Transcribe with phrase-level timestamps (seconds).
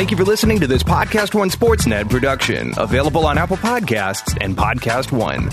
[0.00, 4.56] Thank you for listening to this Podcast One Sportsnet production, available on Apple Podcasts and
[4.56, 5.50] Podcast One.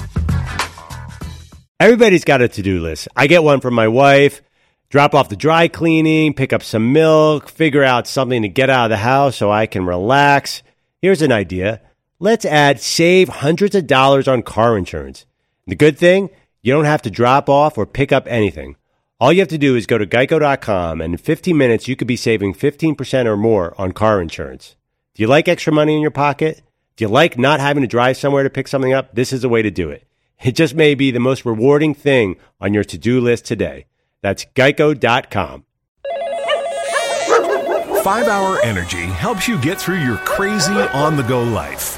[1.82, 3.10] Everybody's got a to do list.
[3.14, 4.42] I get one from my wife
[4.90, 8.86] drop off the dry cleaning, pick up some milk, figure out something to get out
[8.86, 10.64] of the house so I can relax.
[11.02, 11.82] Here's an idea.
[12.18, 15.25] Let's add save hundreds of dollars on car insurance.
[15.66, 16.29] The good thing,
[16.61, 18.77] you don't have to drop off or pick up anything.
[19.20, 22.07] All you have to do is go to geico.com and in 15 minutes you could
[22.07, 24.75] be saving 15% or more on car insurance.
[25.16, 26.62] Do you like extra money in your pocket?
[26.95, 29.16] Do you like not having to drive somewhere to pick something up?
[29.16, 30.03] This is the way to do it.
[30.43, 33.88] It just may be the most rewarding thing on your to-do list today.
[34.21, 35.65] That's geico.com.
[38.04, 41.98] 5 Hour Energy helps you get through your crazy on the go life.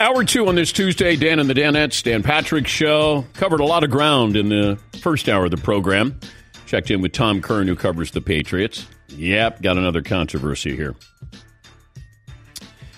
[0.00, 3.24] Hour two on this Tuesday, Dan and the Danettes, Dan Patrick Show.
[3.34, 6.20] Covered a lot of ground in the first hour of the program.
[6.66, 8.86] Checked in with Tom Curran, who covers the Patriots.
[9.08, 10.94] Yep, got another controversy here.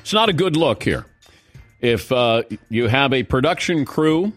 [0.03, 1.07] It's not a good look here.
[1.81, 4.35] If uh, you have a production crew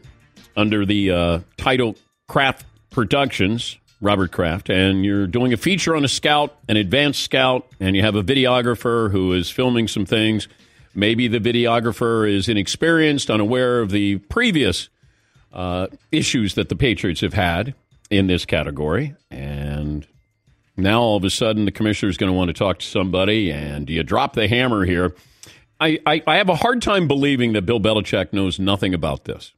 [0.56, 1.98] under the uh, title
[2.30, 7.68] Kraft Productions, Robert Kraft, and you're doing a feature on a scout, an advanced scout,
[7.82, 10.48] and you have a videographer who is filming some things.
[10.96, 14.90] Maybe the videographer is inexperienced, unaware of the previous
[15.52, 17.74] uh, issues that the Patriots have had
[18.10, 19.16] in this category.
[19.32, 20.06] And
[20.78, 23.52] now all of a sudden the commissioner is going to want to talk to somebody,
[23.52, 25.16] and you drop the hammer here?
[25.80, 29.54] I, I, I have a hard time believing that Bill Belichick knows nothing about this.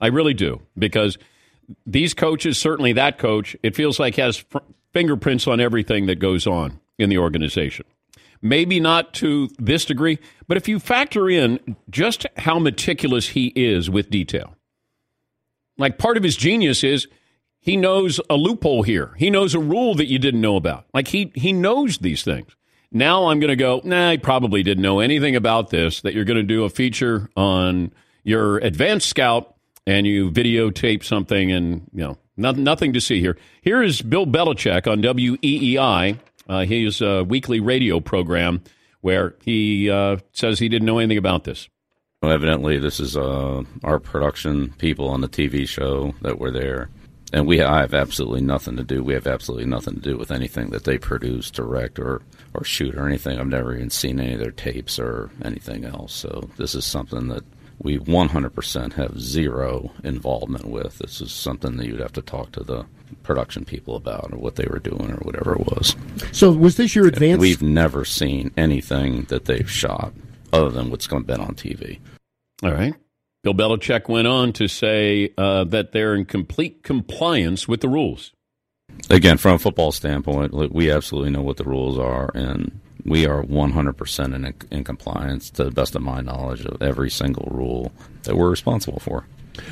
[0.00, 1.16] I really do, because
[1.86, 4.44] these coaches, certainly that coach, it feels like has
[4.92, 7.86] fingerprints on everything that goes on in the organization.
[8.42, 13.88] Maybe not to this degree, but if you factor in just how meticulous he is
[13.88, 14.56] with detail,
[15.78, 17.06] like part of his genius is
[17.60, 19.14] he knows a loophole here.
[19.16, 20.86] He knows a rule that you didn't know about.
[20.92, 22.56] Like he he knows these things.
[22.90, 26.26] Now I'm going to go, nah, I probably didn't know anything about this, that you're
[26.26, 27.92] going to do a feature on
[28.22, 33.38] your advanced scout and you videotape something and, you know, nothing, nothing to see here.
[33.62, 38.62] Here is Bill Belichick on WEEI, uh, his uh, weekly radio program,
[39.00, 41.68] where he uh, says he didn't know anything about this.
[42.22, 46.88] Well, evidently, this is uh, our production people on the TV show that were there.
[47.32, 49.02] And we I have absolutely nothing to do.
[49.02, 52.22] We have absolutely nothing to do with anything that they produce, direct, or,
[52.54, 53.38] or shoot or anything.
[53.38, 56.12] I've never even seen any of their tapes or anything else.
[56.12, 57.42] So this is something that
[57.82, 60.98] we 100% have zero involvement with.
[60.98, 62.86] This is something that you'd have to talk to the
[63.22, 65.96] production people about or what they were doing or whatever it was.
[66.32, 67.40] So was this your advance?
[67.40, 70.12] We've never seen anything that they've shot
[70.52, 71.98] other than what's been on TV.
[72.62, 72.94] All right.
[73.42, 78.32] Bill Belichick went on to say uh, that they're in complete compliance with the rules.
[79.10, 83.42] Again, from a football standpoint, we absolutely know what the rules are, and we are
[83.42, 87.92] 100% in, in compliance, to the best of my knowledge, of every single rule
[88.24, 89.26] that we're responsible for.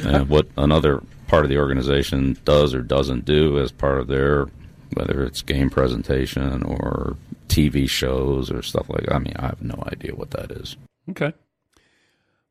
[0.05, 4.09] And uh, what another part of the organization does or doesn't do as part of
[4.09, 4.47] their,
[4.95, 7.17] whether it's game presentation or
[7.49, 10.77] TV shows or stuff like that, I mean, I have no idea what that is.
[11.11, 11.33] Okay.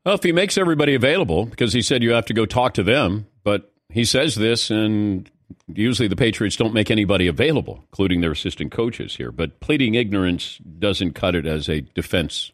[0.04, 2.82] Well, if he makes everybody available, because he said you have to go talk to
[2.82, 5.30] them, but he says this, and
[5.66, 9.32] usually the Patriots don't make anybody available, including their assistant coaches here.
[9.32, 12.52] But pleading ignorance doesn't cut it as a defense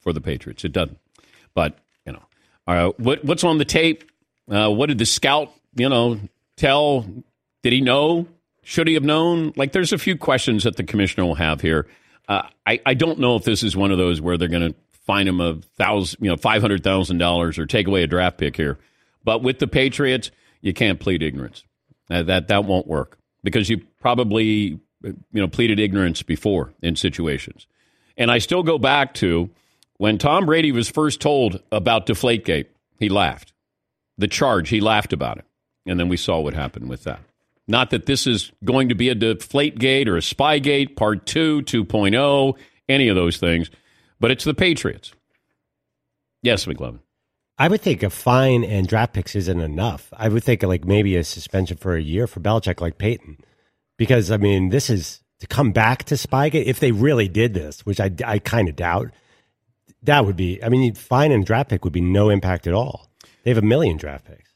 [0.00, 0.64] for the Patriots.
[0.64, 0.98] It doesn't.
[1.54, 2.22] But you know,
[2.66, 4.04] uh, what what's on the tape?
[4.50, 6.20] Uh, what did the scout you know
[6.56, 7.06] tell?
[7.62, 8.26] Did he know?
[8.64, 9.52] Should he have known?
[9.56, 11.86] Like, there's a few questions that the commissioner will have here.
[12.28, 14.74] Uh, I I don't know if this is one of those where they're going to
[15.04, 18.38] fine him a thousand, you know, five hundred thousand dollars or take away a draft
[18.38, 18.78] pick here.
[19.24, 20.30] But with the Patriots,
[20.60, 21.64] you can't plead ignorance.
[22.10, 27.66] Uh, that that won't work because you probably you know pleaded ignorance before in situations.
[28.16, 29.50] And I still go back to
[29.96, 32.66] when Tom Brady was first told about Deflategate,
[32.98, 33.52] he laughed.
[34.18, 35.44] The charge, he laughed about it.
[35.86, 37.20] And then we saw what happened with that.
[37.66, 42.58] Not that this is going to be a Deflategate or a Spygate, part 2, 2.0,
[42.88, 43.70] any of those things
[44.22, 45.12] but it's the Patriots.
[46.42, 47.00] Yes, McLovin.
[47.58, 50.08] I would think a fine and draft picks isn't enough.
[50.16, 53.38] I would think like maybe a suspension for a year for Belichick, like Payton,
[53.96, 57.84] because I mean, this is to come back to Spygate if they really did this,
[57.84, 59.10] which I, I kind of doubt.
[60.04, 60.62] That would be.
[60.64, 63.08] I mean, fine and draft pick would be no impact at all.
[63.44, 64.50] They have a million draft picks.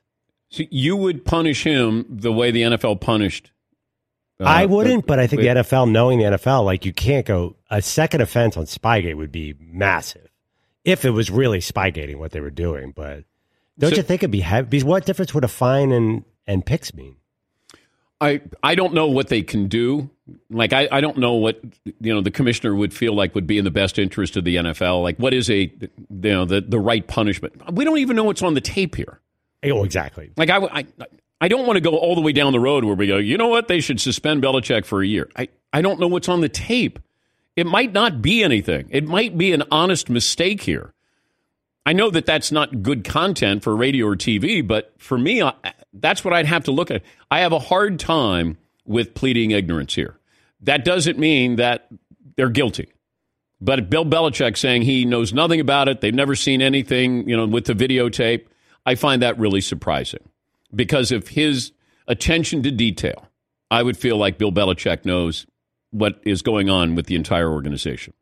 [0.48, 3.50] So you would punish him the way the NFL punished.
[4.40, 7.26] uh, I wouldn't, the- but I think the NFL, knowing the NFL, like you can't
[7.26, 10.25] go a second offense on Spygate would be massive
[10.86, 12.92] if it was really Spygating what they were doing.
[12.92, 13.24] But
[13.78, 14.68] don't So- you think it'd be heavy?
[14.70, 17.16] Because what difference would a fine and and picks mean?
[18.18, 20.08] I I don't know what they can do.
[20.48, 21.60] Like I, I don't know what
[22.00, 24.56] you know the commissioner would feel like would be in the best interest of the
[24.56, 25.02] NFL.
[25.02, 27.74] Like what is a you know the the right punishment?
[27.74, 29.20] We don't even know what's on the tape here.
[29.62, 30.30] Eh, oh, exactly.
[30.38, 30.86] Like I I,
[31.42, 33.18] I don't want to go all the way down the road where we go.
[33.18, 33.68] You know what?
[33.68, 35.28] They should suspend Belichick for a year.
[35.36, 36.98] I I don't know what's on the tape.
[37.56, 38.88] It might not be anything.
[38.90, 40.92] It might be an honest mistake here.
[41.86, 45.54] I know that that's not good content for radio or TV, but for me, I,
[45.92, 47.02] that's what I'd have to look at.
[47.30, 50.18] I have a hard time with pleading ignorance here.
[50.60, 51.88] That doesn't mean that
[52.36, 52.92] they're guilty.
[53.60, 57.46] But Bill Belichick saying he knows nothing about it, they've never seen anything, you know,
[57.46, 58.46] with the videotape,
[58.84, 60.28] I find that really surprising.
[60.74, 61.72] Because of his
[62.06, 63.28] attention to detail,
[63.70, 65.46] I would feel like Bill Belichick knows
[65.96, 68.12] what is going on with the entire organization.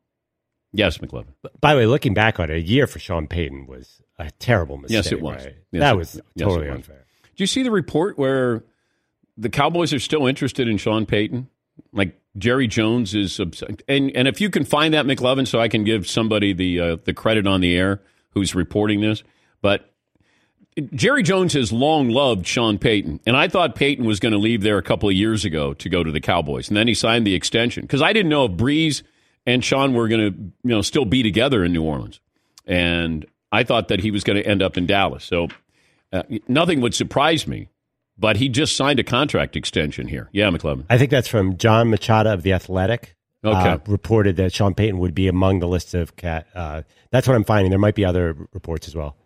[0.72, 1.34] Yes, McLovin.
[1.60, 4.76] By the way, looking back on it, a year for Sean Payton was a terrible
[4.76, 4.96] mistake.
[4.96, 5.44] Yes, it was.
[5.44, 5.56] right?
[5.72, 6.76] Yes, that was yes, totally was.
[6.76, 7.06] unfair.
[7.36, 8.64] Do you see the report where
[9.36, 11.48] the Cowboys are still interested in Sean Payton?
[11.92, 15.68] Like Jerry Jones is, obs- and and if you can find that McLovin, so I
[15.68, 18.00] can give somebody the uh, the credit on the air
[18.30, 19.22] who's reporting this,
[19.62, 19.93] but
[20.92, 24.62] Jerry Jones has long loved Sean Payton, and I thought Payton was going to leave
[24.62, 27.26] there a couple of years ago to go to the Cowboys, and then he signed
[27.26, 29.02] the extension because I didn't know if Brees
[29.46, 32.18] and Sean were going to you know still be together in New Orleans,
[32.66, 35.24] and I thought that he was going to end up in Dallas.
[35.24, 35.48] So
[36.12, 37.68] uh, nothing would surprise me,
[38.18, 40.28] but he just signed a contract extension here.
[40.32, 40.86] Yeah, McLovin.
[40.90, 43.14] I think that's from Jon Machota of the Athletic.
[43.44, 43.68] Okay.
[43.68, 46.46] uh, reported that Sean Payton would be among the list of cat.
[46.54, 47.70] Uh, that's what I'm finding.
[47.70, 49.16] There might be other reports as well.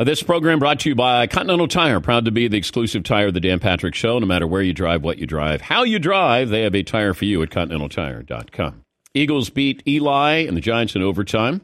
[0.00, 3.26] Uh, this program brought to you by Continental Tire, proud to be the exclusive tire
[3.26, 4.20] of the Dan Patrick Show.
[4.20, 7.14] No matter where you drive, what you drive, how you drive, they have a tire
[7.14, 8.84] for you at ContinentalTire.com.
[9.12, 11.62] Eagles beat Eli and the Giants in overtime,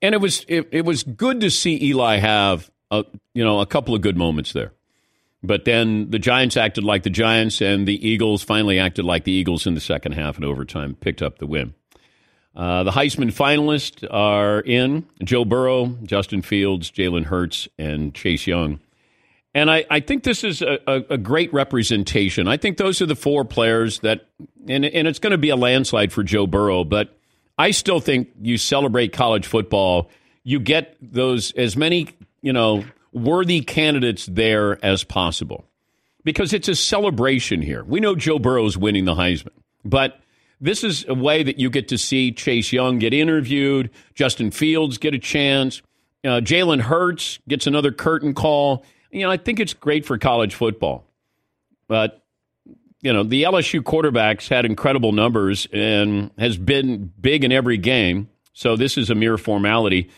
[0.00, 3.04] and it was it, it was good to see Eli have a
[3.34, 4.72] you know a couple of good moments there.
[5.42, 9.32] But then the Giants acted like the Giants, and the Eagles finally acted like the
[9.32, 11.74] Eagles in the second half and overtime, picked up the win.
[12.56, 18.80] Uh, the Heisman finalists are in Joe Burrow, Justin Fields, Jalen Hurts, and Chase Young.
[19.54, 22.48] And I, I think this is a, a, a great representation.
[22.48, 24.26] I think those are the four players that,
[24.68, 27.16] and, and it's going to be a landslide for Joe Burrow, but
[27.56, 30.10] I still think you celebrate college football,
[30.44, 32.08] you get those as many,
[32.40, 35.64] you know, worthy candidates there as possible
[36.24, 37.82] because it's a celebration here.
[37.84, 39.48] We know Joe Burrow's winning the Heisman,
[39.84, 40.20] but
[40.60, 44.98] this is a way that you get to see Chase Young get interviewed, Justin Fields
[44.98, 45.82] get a chance,
[46.24, 48.84] uh, Jalen Hurts gets another curtain call.
[49.10, 51.04] You know, I think it's great for college football.
[51.86, 52.22] But,
[53.00, 58.28] you know, the LSU quarterbacks had incredible numbers and has been big in every game.
[58.52, 60.10] So this is a mere formality.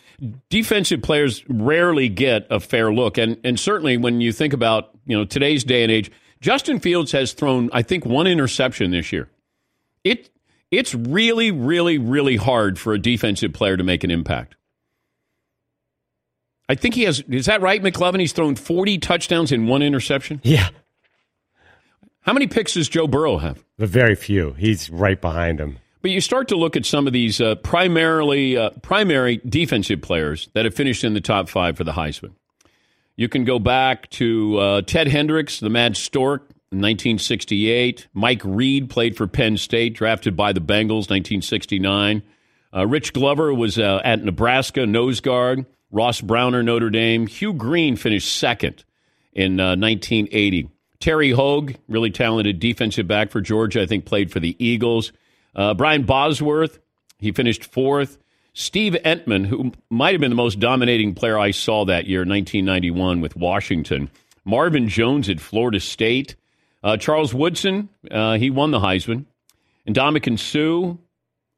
[0.49, 3.19] Defensive players rarely get a fair look.
[3.19, 6.11] And, and certainly when you think about, you know, today's day and age,
[6.41, 9.29] Justin Fields has thrown, I think, one interception this year.
[10.05, 10.31] It
[10.71, 14.55] it's really, really, really hard for a defensive player to make an impact.
[16.69, 17.21] I think he has.
[17.29, 18.21] Is that right, McLovin?
[18.21, 20.41] He's thrown forty touchdowns in one interception.
[20.45, 20.69] Yeah,
[22.21, 23.65] How many picks does Joe Burrow have?
[23.79, 24.53] very few.
[24.53, 25.79] He's right behind him.
[26.03, 30.49] But you start to look at some of these uh, primarily uh, primary defensive players
[30.55, 32.33] that have finished in the top five for the Heisman.
[33.17, 38.09] You can go back to uh, Ted Hendricks, the Mad Stork, 1968.
[38.15, 42.23] Mike Reid played for Penn State, drafted by the Bengals, 1969.
[42.75, 45.67] Uh, Rich Glover was uh, at Nebraska, nose guard.
[45.91, 47.27] Ross Browner, Notre Dame.
[47.27, 48.85] Hugh Green finished second
[49.33, 50.71] in uh, 1980.
[51.01, 55.13] Terry Hoage, really talented defensive back for Georgia, I think played for the Eagles.
[55.55, 56.79] Uh, Brian Bosworth,
[57.19, 58.19] he finished fourth.
[58.53, 63.21] Steve Emtman, who might have been the most dominating player I saw that year, 1991,
[63.21, 64.11] with Washington.
[64.45, 66.37] Marvin Jones at Florida State.
[66.83, 69.27] Uh, Charles Woodson, uh, he won the Heisman.
[69.87, 70.97] And Ndamukong Suh,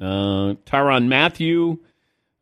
[0.05, 1.79] uh, Tyrann Mathieu,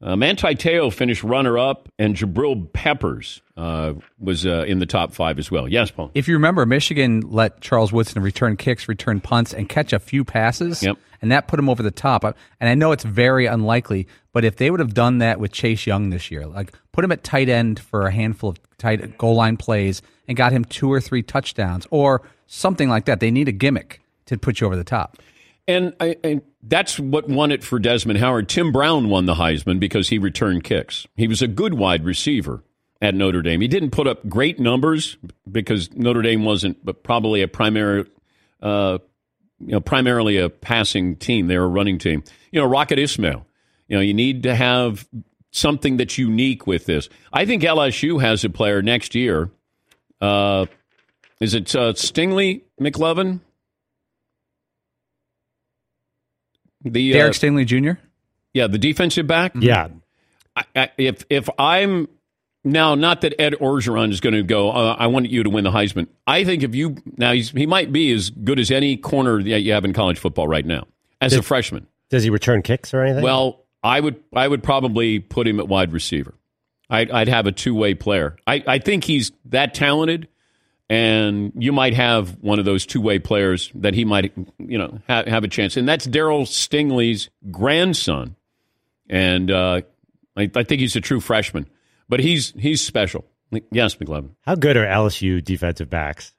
[0.02, 5.12] uh, Manti Te'o finished runner up, and Jabril Peppers uh, was uh, in the top
[5.12, 5.68] five as well.
[5.68, 6.10] Yes, Paul.
[6.14, 10.25] If you remember, Michigan let Charles Woodson return kicks, return punts, and catch a few
[10.25, 10.82] passes.
[10.82, 10.96] Yep.
[11.20, 12.25] And that put him over the top.
[12.25, 15.87] And I know it's very unlikely, but if they would have done that with Chase
[15.87, 19.34] Young this year, like put him at tight end for a handful of tight goal
[19.34, 23.49] line plays and got him two or three touchdowns or something like that, they need
[23.49, 25.18] a gimmick to put you over the top.
[25.66, 28.49] And, I, that's what won it for Desmond Howard.
[28.49, 31.06] Tim Brown won the Heisman because he returned kicks.
[31.16, 32.62] He was a good wide receiver
[33.00, 33.60] at Notre Dame.
[33.60, 35.16] He didn't put up great numbers
[35.50, 38.06] because Notre Dame wasn't, but probably a primary,
[38.62, 38.99] uh,
[39.58, 41.49] you know, primarily a passing team.
[41.49, 42.22] They were a running team.
[42.52, 43.44] You know, Rocket Ismail.
[43.88, 45.08] You know, you need to have
[45.50, 47.08] something that's unique with this.
[47.32, 49.50] I think LSU has a player next year.
[50.20, 50.66] Uh,
[51.40, 53.40] is it uh, Stingley McLovin?
[56.82, 58.00] The Derek uh, Stingley Jr.
[58.54, 59.52] yeah, the defensive back.
[59.54, 59.88] Yeah.
[60.56, 62.08] I, I, if if I'm
[62.64, 64.70] now, not that Ed Orgeron is going to go.
[64.70, 66.08] Uh, I want you to win the Heisman.
[66.26, 69.60] I think if you now he's, he might be as good as any corner that
[69.60, 70.86] you have in college football right now
[71.20, 71.86] as a freshman.
[72.10, 73.22] Does he return kicks or anything?
[73.22, 76.34] Well, I would I would probably put him at wide receiver.
[76.90, 78.37] I'd, I'd have a two way player.
[78.47, 80.28] I, I think he's that talented,
[80.88, 84.99] and you might have one of those two way players that he might you know
[85.09, 85.76] have, have a chance.
[85.76, 88.35] And that's Darryl Stingley's grandson,
[89.09, 89.82] and uh,
[90.37, 91.68] I, I think he's a true freshman.
[92.09, 93.25] But he's he's special.
[93.70, 94.30] Yes, McLovin.
[94.42, 96.32] How good are LSU defensive backs?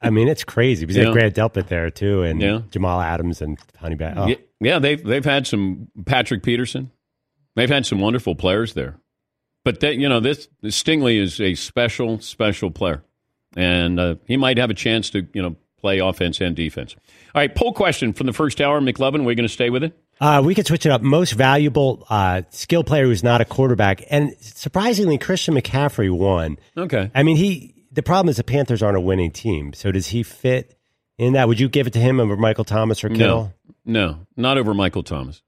[0.00, 1.08] I mean, it's crazy because they Yeah.
[1.08, 2.60] have Grant Delpit there too, and Yeah.
[2.70, 3.96] Jamal Adams and Honey.
[4.00, 4.26] Oh.
[4.26, 6.90] Yeah, yeah, they've they've had some Patrick Peterson.
[7.56, 8.96] They've had some wonderful players there.
[9.64, 13.02] But that you know, this, Stingley is a special, special player,
[13.56, 16.94] and uh, he might have a chance to you know play offense and defense.
[17.34, 19.24] All right, poll question from the first hour, McLovin.
[19.24, 19.98] We're going to stay with it.
[20.20, 21.02] Uh, we could switch it up.
[21.02, 26.58] Most valuable uh, skill player who's not a quarterback, and surprisingly, Christian McCaffrey won.
[26.76, 27.10] Okay.
[27.14, 27.72] I mean, he.
[27.90, 29.72] The problem is the Panthers aren't a winning team.
[29.72, 30.76] So does he fit
[31.16, 31.46] in that?
[31.46, 33.54] Would you give it to him over Michael Thomas or Kittle?
[33.84, 35.42] No, no, not over Michael Thomas.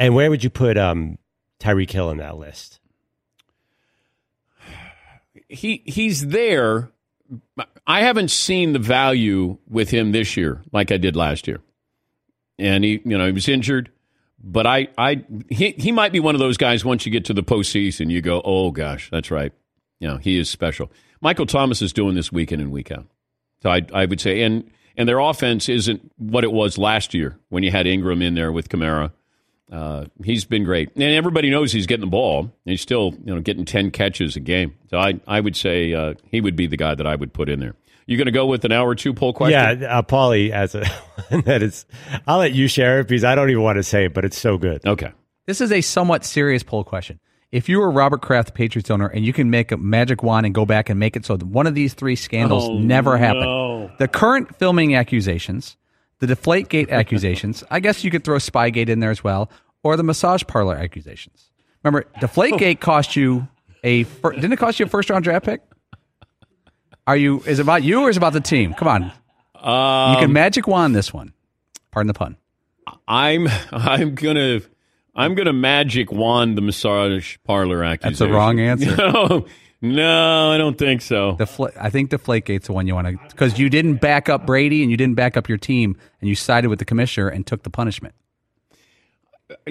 [0.00, 1.18] And where would you put um,
[1.60, 2.80] Tyreek Hill in that list?
[5.52, 6.90] He he's there.
[7.86, 11.60] I haven't seen the value with him this year like I did last year,
[12.58, 13.90] and he you know he was injured,
[14.42, 16.84] but I I he he might be one of those guys.
[16.84, 19.52] Once you get to the postseason, you go, oh gosh, that's right.
[20.00, 20.90] You know he is special.
[21.20, 23.06] Michael Thomas is doing this week in and week out.
[23.62, 27.38] So I I would say and and their offense isn't what it was last year
[27.48, 29.12] when you had Ingram in there with Kamara.
[29.72, 32.52] Uh, he's been great, and everybody knows he's getting the ball.
[32.66, 34.74] He's still, you know, getting ten catches a game.
[34.90, 37.48] So I, I would say uh, he would be the guy that I would put
[37.48, 37.74] in there.
[38.06, 39.80] You going to go with an hour or two poll question?
[39.80, 40.84] Yeah, uh, Paulie as a
[41.44, 41.86] that is.
[42.26, 44.38] I'll let you share it because I don't even want to say it, but it's
[44.38, 44.84] so good.
[44.86, 45.12] Okay.
[45.46, 47.18] This is a somewhat serious poll question.
[47.50, 50.46] If you were Robert Kraft, the Patriots owner, and you can make a magic wand
[50.46, 53.16] and go back and make it so that one of these three scandals Oh, never
[53.18, 53.90] happen, no.
[53.98, 55.76] the current filming accusations,
[56.26, 59.50] the Deflategate accusations, I guess you could throw Spygate in there as well,
[59.82, 61.50] or the massage parlor accusations.
[61.82, 63.48] Remember, Deflategate cost you
[63.84, 65.60] a fir- didn't it cost you a first round draft pick?
[67.06, 67.40] Are you?
[67.46, 68.74] Is it about you or is it about the team?
[68.74, 69.02] Come on,
[69.56, 71.32] you Um, can magic wand this one.
[71.90, 72.36] Pardon the pun.
[73.08, 74.60] I'm I'm gonna
[75.16, 78.12] I'm gonna magic wand the massage parlor accusation.
[78.12, 78.94] That's the wrong answer.
[78.96, 79.46] No,
[79.82, 81.36] no, I don't think so.
[81.36, 84.46] Defla- I think the Deflategate's the one you want to because you didn't back up
[84.46, 87.44] Brady and you didn't back up your team and you sided with the commissioner and
[87.44, 88.14] took the punishment.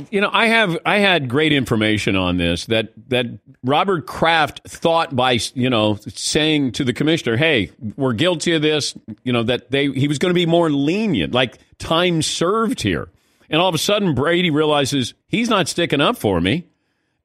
[0.10, 3.25] You know, I have I had great information on this that that
[3.63, 8.94] Robert Kraft thought by you know saying to the commissioner, "Hey, we're guilty of this."
[9.24, 13.10] You know that they he was going to be more lenient, like time served here.
[13.50, 16.68] And all of a sudden, Brady realizes he's not sticking up for me,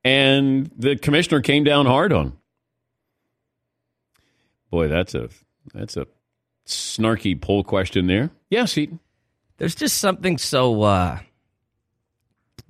[0.05, 2.27] and the commissioner came down hard on.
[2.27, 2.39] him.
[4.77, 5.31] Boy, that's a
[5.73, 6.07] that's a
[6.67, 8.29] snarky poll question there.
[8.51, 9.01] Yes, Seton.
[9.57, 11.19] There's just something so uh,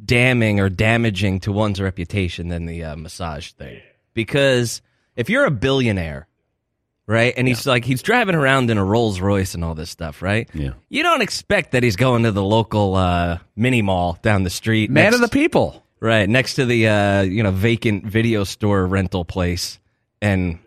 [0.04, 3.80] damning or damaging to one's reputation than the uh, massage thing.
[4.14, 4.82] Because
[5.16, 6.28] if you're a billionaire,
[7.08, 10.22] right, and he's like he's driving around in a Rolls Royce and all this stuff,
[10.22, 10.48] right?
[10.54, 10.74] Yeah.
[10.88, 14.90] You don't expect that he's going to the local uh, mini mall down the street,
[14.90, 15.82] Man next- of the people.
[15.98, 19.80] right next to the uh, you know vacant video store rental place,
[20.22, 20.60] and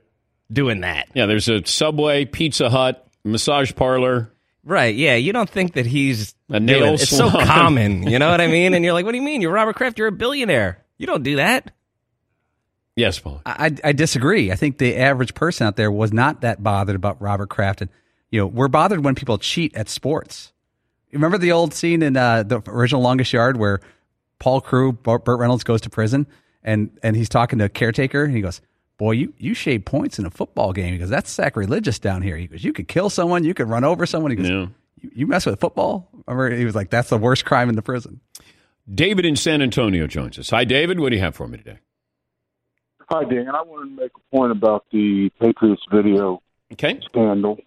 [0.51, 1.09] doing that.
[1.13, 4.31] Yeah, there's a Subway, Pizza Hut, massage parlor.
[4.63, 5.15] Right, yeah.
[5.15, 8.47] You don't think that he's A doing- nail It's so common, you know what I
[8.47, 8.73] mean?
[8.73, 9.41] And you're like, what do you mean?
[9.41, 9.97] You're Robert Kraft.
[9.97, 10.83] You're a billionaire.
[10.97, 11.71] You don't do that.
[12.95, 13.41] Yes, Paul.
[13.45, 14.51] I, I disagree.
[14.51, 17.81] I think the average person out there was not that bothered about Robert Kraft.
[17.81, 17.89] And,
[18.29, 20.51] you know, we're bothered when people cheat at sports.
[21.13, 23.79] Remember the old scene in uh, the original Longest Yard where
[24.37, 26.27] Paul Crewe, Burt Burt Reynolds goes to prison
[26.61, 28.59] and, and he's talking to a caretaker and he goes,
[28.99, 30.91] Boy, you, you shave points in a football game.
[30.93, 32.35] He goes, That's sacrilegious down here.
[32.37, 34.29] He goes, You could kill someone, you could run over someone.
[34.31, 34.67] He goes, Yeah.
[34.99, 36.09] you, you mess with football?
[36.27, 38.19] Remember, he was like, That's the worst crime in the prison.
[38.93, 40.49] David in San Antonio joins us.
[40.49, 40.99] Hi, David.
[40.99, 41.79] What do you have for me today?
[43.09, 43.47] Hi, Dan.
[43.49, 46.41] I wanted to make a point about the Patriots video
[46.73, 46.99] Okay.
[47.05, 47.57] scandal.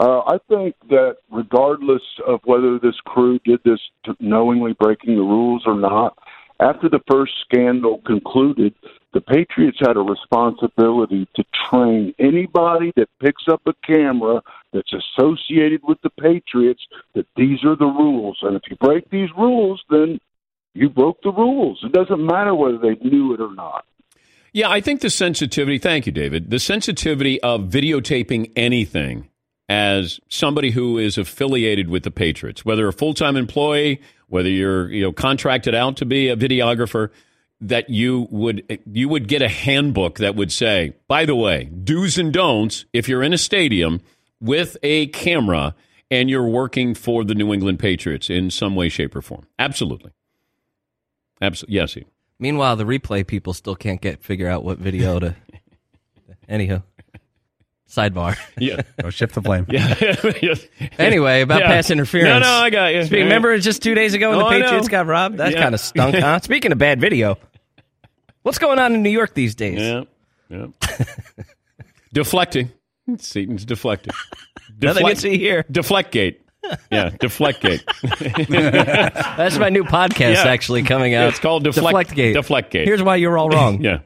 [0.00, 3.80] Uh, I think that regardless of whether this crew did this
[4.20, 6.16] knowingly breaking the rules or not,
[6.60, 8.74] after the first scandal concluded,
[9.12, 15.80] the Patriots had a responsibility to train anybody that picks up a camera that's associated
[15.82, 18.38] with the Patriots that these are the rules.
[18.42, 20.20] And if you break these rules, then
[20.74, 21.80] you broke the rules.
[21.82, 23.84] It doesn't matter whether they knew it or not.
[24.52, 29.28] Yeah, I think the sensitivity, thank you, David, the sensitivity of videotaping anything
[29.68, 34.90] as somebody who is affiliated with the Patriots, whether a full time employee, whether you're
[34.90, 37.10] you know contracted out to be a videographer,
[37.60, 42.18] that you would you would get a handbook that would say, by the way, do's
[42.18, 44.00] and don'ts if you're in a stadium
[44.40, 45.74] with a camera
[46.10, 49.46] and you're working for the New England Patriots in some way, shape, or form.
[49.58, 50.12] Absolutely.
[51.42, 51.74] Absolutely.
[51.74, 51.96] Yes.
[51.96, 52.06] Ian.
[52.38, 55.34] Meanwhile, the replay people still can't get figure out what video to.
[56.48, 56.82] Anyhow,
[57.88, 58.36] sidebar.
[58.58, 58.82] Yeah.
[59.00, 59.66] Go shift the blame.
[59.68, 59.94] Yeah.
[60.98, 61.68] Anyway, about Yeah.
[61.68, 62.28] pass interference.
[62.28, 63.04] No, no, I got you.
[63.04, 65.38] Speaking, remember just two days ago when Oh, the I Patriots got robbed?
[65.38, 65.62] That Yeah.
[65.62, 66.38] kind of stunk, huh?
[66.42, 67.38] Speaking of bad video,
[68.42, 69.78] what's going on in New York these days?
[69.80, 70.02] Yeah.
[70.50, 70.66] Yeah.
[72.12, 72.70] deflecting.
[73.18, 74.12] Seton's deflecting.
[74.80, 75.64] Nothing to see here.
[75.70, 76.42] Deflect gate.
[76.90, 77.82] Yeah, deflect gate.
[78.02, 80.48] That's my new podcast Yeah.
[80.48, 81.28] actually coming out.
[81.30, 82.34] It's called Deflect- Deflectgate.
[82.34, 82.84] Deflectgate.
[82.84, 83.82] Here's why you're all wrong.
[83.82, 84.00] yeah.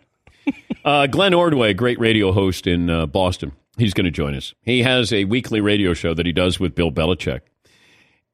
[0.84, 3.52] Uh, Glenn Ordway, great radio host in uh, Boston.
[3.78, 4.54] He's going to join us.
[4.62, 7.40] He has a weekly radio show that he does with Bill Belichick.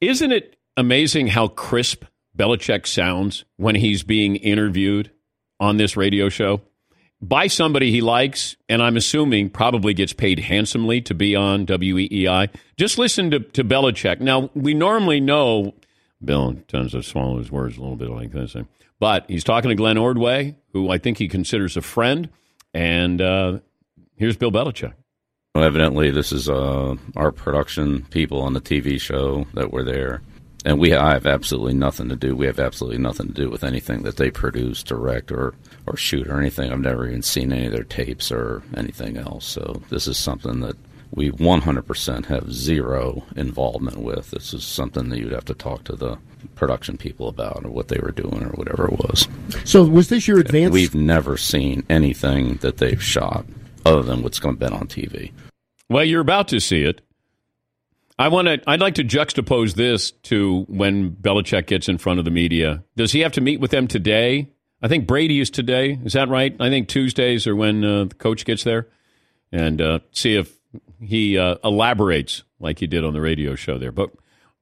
[0.00, 2.04] Isn't it amazing how crisp
[2.37, 5.11] Belichick sounds when he's being interviewed
[5.61, 6.62] on this radio show?
[7.21, 12.49] By somebody he likes, and I'm assuming probably gets paid handsomely to be on WEEI.
[12.76, 14.21] Just listen to, to Belichick.
[14.21, 15.75] Now, we normally know
[16.25, 18.57] Bill tends to swallow his words a little bit like this.
[19.00, 22.28] But he's talking to Glenn Ordway, who I think he considers a friend.
[22.73, 23.59] And uh,
[24.16, 24.95] here's Bill Belichick.
[25.59, 30.23] Well, evidently, this is uh, our production people on the TV show that were there,
[30.65, 32.37] and we I have absolutely nothing to do.
[32.37, 36.29] We have absolutely nothing to do with anything that they produce, direct, or or shoot
[36.29, 36.71] or anything.
[36.71, 39.47] I've never even seen any of their tapes or anything else.
[39.47, 40.76] So this is something that
[41.11, 44.30] we 100% have zero involvement with.
[44.30, 46.19] This is something that you'd have to talk to the
[46.54, 49.26] production people about or what they were doing or whatever it was.
[49.65, 50.73] So was this your advance?
[50.73, 53.45] We've never seen anything that they've shot
[53.85, 55.32] other than what's been on TV.
[55.89, 57.01] Well, you're about to see it.
[58.19, 58.61] I want to.
[58.67, 62.83] I'd like to juxtapose this to when Belichick gets in front of the media.
[62.97, 64.51] Does he have to meet with them today?
[64.83, 65.99] I think Brady is today.
[66.05, 66.55] Is that right?
[66.59, 68.89] I think Tuesdays are when uh, the coach gets there,
[69.53, 70.53] and uh, see if
[71.01, 73.93] he uh, elaborates like he did on the radio show there.
[73.93, 74.11] But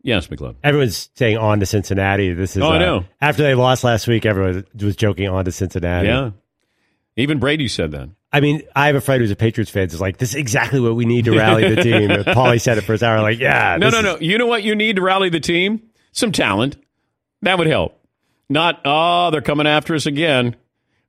[0.03, 0.57] yes, McLeod.
[0.62, 2.35] Everyone's saying on to Cincinnati.
[2.35, 3.05] This is Oh, I uh, know.
[3.23, 6.09] After they lost last week, everyone was joking on to Cincinnati.
[6.09, 6.31] Yeah,
[7.17, 8.11] even Brady said that.
[8.33, 9.85] I mean, I have a friend who's a Patriots fan.
[9.87, 12.11] Is like, this is exactly what we need to rally the team.
[12.11, 13.21] Paulie said it for his hour.
[13.23, 14.19] Like, yeah, No, no, is- no.
[14.19, 15.83] You know what you need to rally the team?
[16.12, 16.77] Some talent.
[17.43, 17.99] That would help.
[18.49, 20.57] Not, oh, they're coming after us again.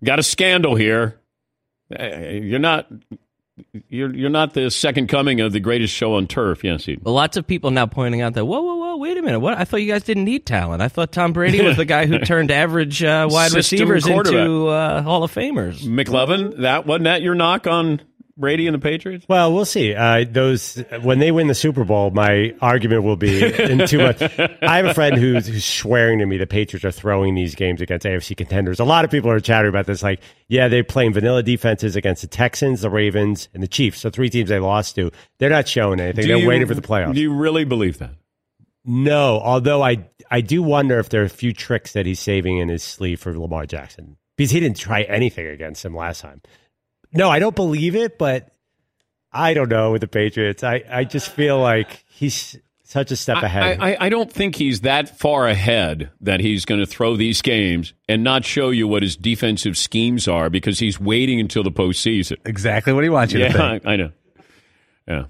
[0.04, 1.20] Got a scandal here.
[1.98, 2.88] Uh, You're not.
[3.90, 6.64] You're you're not the second coming of the greatest show on turf.
[6.64, 9.40] Yes, Well, lots of people now pointing out that whoa, whoa, whoa, wait a minute.
[9.40, 9.58] What?
[9.58, 10.82] I thought you guys didn't need talent.
[10.82, 14.68] I thought Tom Brady was the guy who turned average uh, wide System receivers into
[14.68, 15.82] uh, Hall of Famers.
[15.82, 18.02] McLovin, that wasn't that your knock on
[18.38, 19.26] Brady and the Patriots?
[19.28, 19.96] Well, we'll see.
[19.96, 24.22] Uh, those when they win the Super Bowl, my argument will be in too much.
[24.62, 27.82] I have a friend who's, who's swearing to me the Patriots are throwing these games
[27.82, 28.80] against AFC contenders.
[28.80, 30.04] A lot of people are chattering about this.
[30.04, 34.00] Like, yeah, they're playing vanilla defenses against the Texans, the Ravens, and the Chiefs.
[34.00, 35.12] So three teams they lost to.
[35.40, 36.22] They're not showing anything.
[36.24, 37.16] Do they're you- waiting for the playoffs.
[37.16, 38.12] Do you really believe that?
[38.86, 42.60] No, although I I do wonder if there are a few tricks that he's saving
[42.60, 46.42] in his sleeve for Lamar Jackson because he didn't try anything against him last time.
[47.14, 48.52] No, I don't believe it, but
[49.32, 50.64] I don't know with the Patriots.
[50.64, 53.80] I, I just feel like he's such a step ahead.
[53.82, 57.42] I, I, I don't think he's that far ahead that he's going to throw these
[57.42, 61.72] games and not show you what his defensive schemes are because he's waiting until the
[61.72, 62.38] postseason.
[62.46, 63.86] Exactly what he wants you Yeah, to think.
[63.86, 64.12] I, I know.
[65.08, 65.24] Yeah.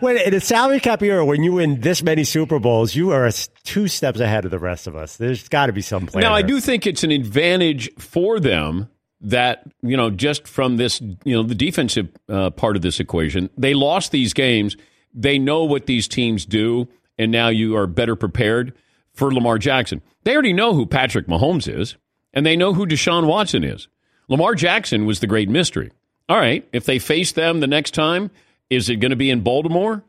[0.00, 3.30] when in a salary cap era, when you win this many Super Bowls, you are
[3.64, 5.16] two steps ahead of the rest of us.
[5.16, 6.22] There's got to be some plan.
[6.22, 8.88] Now, I do think it's an advantage for them
[9.20, 13.50] that, you know, just from this, you know, the defensive uh, part of this equation,
[13.56, 14.76] they lost these games.
[15.14, 18.74] They know what these teams do, and now you are better prepared
[19.12, 20.02] for Lamar Jackson.
[20.24, 21.96] They already know who Patrick Mahomes is,
[22.32, 23.88] and they know who Deshaun Watson is.
[24.28, 25.90] Lamar Jackson was the great mystery.
[26.28, 28.30] All right, if they face them the next time,
[28.68, 30.04] is it going to be in Baltimore?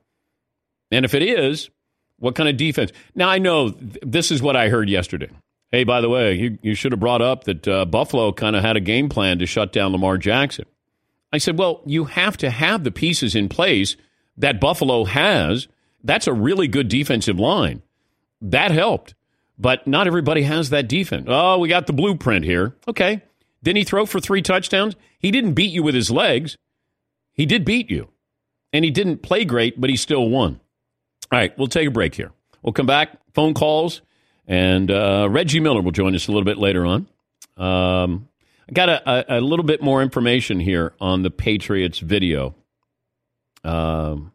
[0.91, 1.69] And if it is,
[2.17, 2.91] what kind of defense?
[3.15, 5.29] Now, I know th- this is what I heard yesterday.
[5.71, 8.63] Hey, by the way, you, you should have brought up that uh, Buffalo kind of
[8.63, 10.65] had a game plan to shut down Lamar Jackson.
[11.31, 13.95] I said, well, you have to have the pieces in place
[14.37, 15.67] that Buffalo has,
[16.03, 17.83] that's a really good defensive line.
[18.41, 19.13] That helped.
[19.59, 21.25] But not everybody has that defense.
[21.27, 22.75] Oh, we got the blueprint here.
[22.87, 23.21] Okay.
[23.61, 24.95] Didn't he throw for three touchdowns?
[25.19, 26.57] He didn't beat you with his legs.
[27.33, 28.07] He did beat you.
[28.71, 30.61] And he didn't play great, but he still won.
[31.31, 32.31] All right, we'll take a break here.
[32.63, 34.01] We'll come back, phone calls,
[34.49, 37.07] and uh, Reggie Miller will join us a little bit later on.
[37.55, 38.27] Um,
[38.67, 42.55] I got a, a, a, little bit more information here on the Patriots video.
[43.63, 44.31] Um,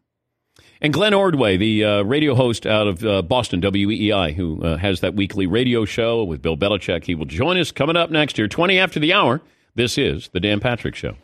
[0.81, 5.01] and Glenn Ordway, the uh, radio host out of uh, Boston, WEEI, who uh, has
[5.01, 8.47] that weekly radio show with Bill Belichick, he will join us coming up next year,
[8.47, 9.41] 20 after the hour.
[9.73, 11.17] This is The Dan Patrick Show.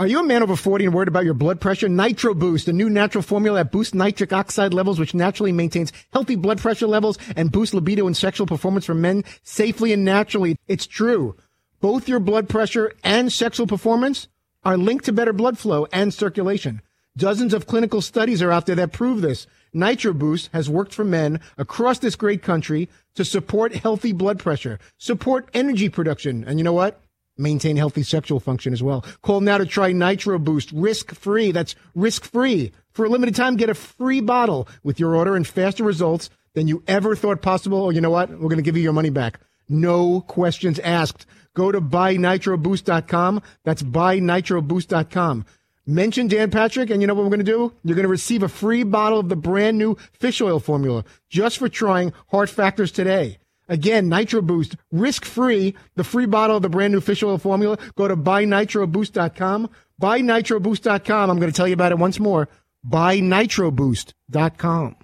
[0.00, 1.86] Are you a man over 40 and worried about your blood pressure?
[1.86, 6.36] Nitro Boost, a new natural formula that boosts nitric oxide levels, which naturally maintains healthy
[6.36, 10.56] blood pressure levels and boosts libido and sexual performance for men safely and naturally.
[10.66, 11.36] It's true.
[11.82, 14.28] Both your blood pressure and sexual performance
[14.64, 16.80] are linked to better blood flow and circulation.
[17.14, 19.46] Dozens of clinical studies are out there that prove this.
[19.74, 24.78] Nitro Boost has worked for men across this great country to support healthy blood pressure,
[24.96, 27.02] support energy production, and you know what?
[27.40, 29.04] Maintain healthy sexual function as well.
[29.22, 31.50] Call now to try Nitro Boost risk free.
[31.50, 32.72] That's risk free.
[32.92, 36.68] For a limited time, get a free bottle with your order and faster results than
[36.68, 37.78] you ever thought possible.
[37.78, 38.30] Or you know what?
[38.30, 39.40] We're going to give you your money back.
[39.68, 41.26] No questions asked.
[41.54, 43.42] Go to buynitroboost.com.
[43.64, 45.44] That's buynitroboost.com.
[45.86, 47.72] Mention Dan Patrick, and you know what we're going to do?
[47.82, 51.58] You're going to receive a free bottle of the brand new fish oil formula just
[51.58, 53.39] for trying Heart Factors today.
[53.70, 57.78] Again, Nitro Boost, risk free, the free bottle of the brand new fish oil formula.
[57.94, 59.70] Go to buynitroboost.com.
[60.02, 61.30] Buynitroboost.com.
[61.30, 62.48] I'm going to tell you about it once more.
[62.86, 64.96] Buynitroboost.com.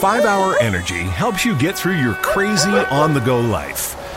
[0.00, 3.96] Five Hour Energy helps you get through your crazy on the go life.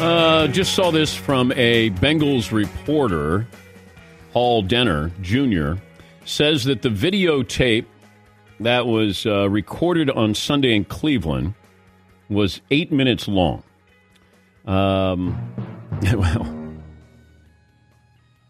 [0.00, 3.48] Uh, just saw this from a Bengals reporter,
[4.32, 5.82] Paul Dehner Jr.,
[6.24, 7.84] says that the videotape
[8.60, 11.54] that was uh, recorded on Sunday in Cleveland
[12.28, 13.64] was eight minutes long.
[14.66, 15.36] Um,
[16.14, 16.44] well,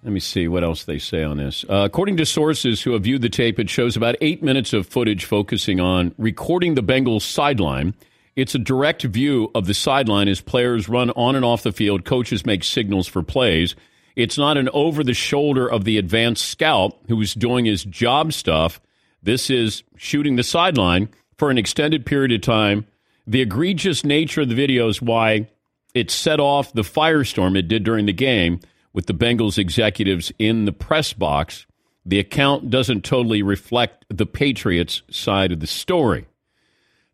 [0.03, 1.65] let me see what else they say on this.
[1.67, 4.87] Uh, according to sources who have viewed the tape, it shows about eight minutes of
[4.87, 7.95] footage focusing on recording the Bengals sideline
[8.38, 12.05] it's a direct view of the sideline as players run on and off the field,
[12.05, 13.74] coaches make signals for plays.
[14.14, 18.81] It's not an over the shoulder of the advanced scout who's doing his job stuff.
[19.24, 22.87] This is shooting the sideline for an extended period of time.
[23.27, 25.48] The egregious nature of the video is why
[25.92, 28.61] it set off the firestorm it did during the game
[28.92, 31.66] with the Bengals executives in the press box.
[32.07, 36.29] The account doesn't totally reflect the Patriots' side of the story.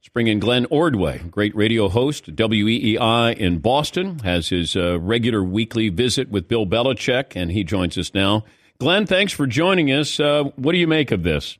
[0.04, 5.42] Let's bring in Glenn Ordway, great radio host, WEEI in Boston, has his uh, regular
[5.42, 8.44] weekly visit with Bill Belichick, and he joins us now.
[8.78, 10.20] Glenn, thanks for joining us.
[10.20, 11.56] Uh, what do you make of this?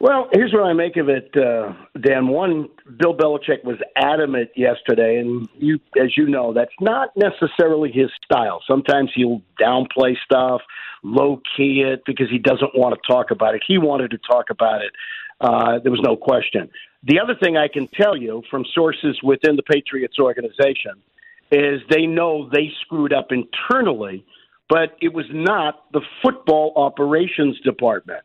[0.00, 2.28] Well, here's what I make of it, uh, Dan.
[2.28, 8.10] One, Bill Belichick was adamant yesterday, and you, as you know, that's not necessarily his
[8.22, 8.62] style.
[8.68, 10.60] Sometimes he'll downplay stuff,
[11.02, 13.62] low key it because he doesn't want to talk about it.
[13.66, 14.92] He wanted to talk about it.
[15.40, 16.68] Uh, there was no question.
[17.04, 21.02] The other thing I can tell you from sources within the Patriots organization
[21.50, 24.24] is they know they screwed up internally,
[24.68, 28.20] but it was not the football operations department.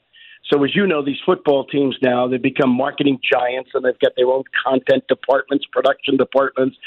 [0.51, 4.13] So, as you know, these football teams now they become marketing giants, and they've got
[4.15, 6.77] their own content departments, production departments,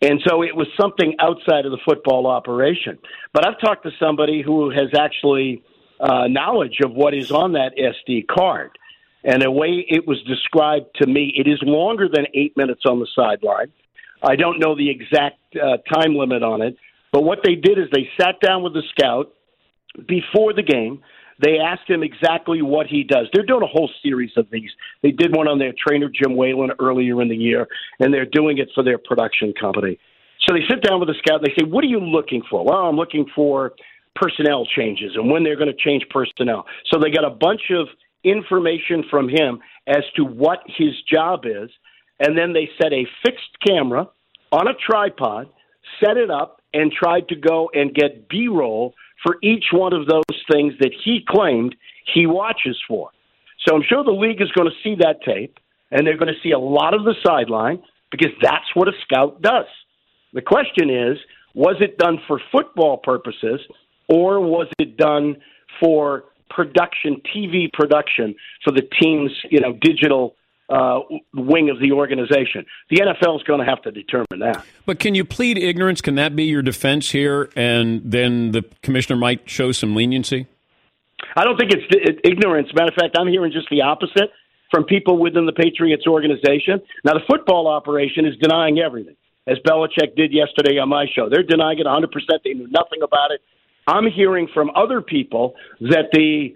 [0.00, 2.96] and so it was something outside of the football operation.
[3.34, 5.62] But I've talked to somebody who has actually
[6.00, 8.70] uh, knowledge of what is on that SD card.
[9.24, 13.00] And the way it was described to me, it is longer than eight minutes on
[13.00, 13.72] the sideline.
[14.22, 16.76] I don't know the exact uh, time limit on it,
[17.12, 19.32] but what they did is they sat down with the scout
[20.06, 21.02] before the game.
[21.42, 23.26] They asked him exactly what he does.
[23.32, 24.70] They're doing a whole series of these.
[25.02, 27.66] They did one on their trainer, Jim Whalen, earlier in the year,
[27.98, 29.98] and they're doing it for their production company.
[30.46, 31.40] So they sit down with the scout.
[31.42, 32.64] They say, What are you looking for?
[32.64, 33.72] Well, I'm looking for
[34.16, 36.66] personnel changes and when they're going to change personnel.
[36.90, 37.88] So they got a bunch of
[38.24, 41.70] information from him as to what his job is,
[42.18, 44.08] and then they set a fixed camera
[44.52, 45.48] on a tripod,
[46.04, 50.06] set it up, and tried to go and get B roll for each one of
[50.06, 51.74] those things that he claimed
[52.14, 53.10] he watches for.
[53.66, 55.58] So I'm sure the league is going to see that tape.
[55.90, 59.42] and they're going to see a lot of the sideline because that's what a scout
[59.42, 59.66] does.
[60.32, 61.18] The question is,
[61.54, 63.60] was it done for football purposes
[64.08, 65.36] or was it done
[65.80, 68.34] for production, TV production
[68.64, 70.36] for the team's, you know, digital
[70.70, 71.00] uh,
[71.34, 72.64] wing of the organization.
[72.90, 74.64] The NFL is going to have to determine that.
[74.86, 76.00] But can you plead ignorance?
[76.00, 77.50] Can that be your defense here?
[77.56, 80.46] And then the commissioner might show some leniency?
[81.36, 82.68] I don't think it's it's ignorance.
[82.74, 84.30] Matter of fact, I'm hearing just the opposite
[84.70, 86.80] from people within the Patriots organization.
[87.04, 91.28] Now, the football operation is denying everything, as Belichick did yesterday on my show.
[91.28, 92.08] They're denying it 100%.
[92.44, 93.40] They knew nothing about it.
[93.90, 96.54] I'm hearing from other people that the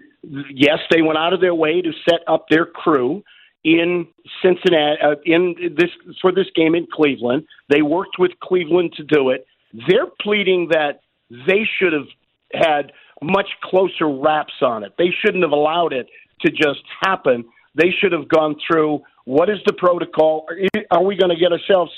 [0.49, 3.23] yes, they went out of their way to set up their crew
[3.63, 4.07] in
[4.41, 5.89] Cincinnati uh, in this
[6.21, 7.45] for this game in Cleveland.
[7.69, 9.45] They worked with Cleveland to do it.
[9.87, 12.07] They're pleading that they should have
[12.53, 14.93] had much closer wraps on it.
[14.97, 16.07] They shouldn't have allowed it
[16.41, 17.45] to just happen.
[17.75, 20.45] They should have gone through what is the protocol?
[20.91, 21.91] Are we going to get ourselves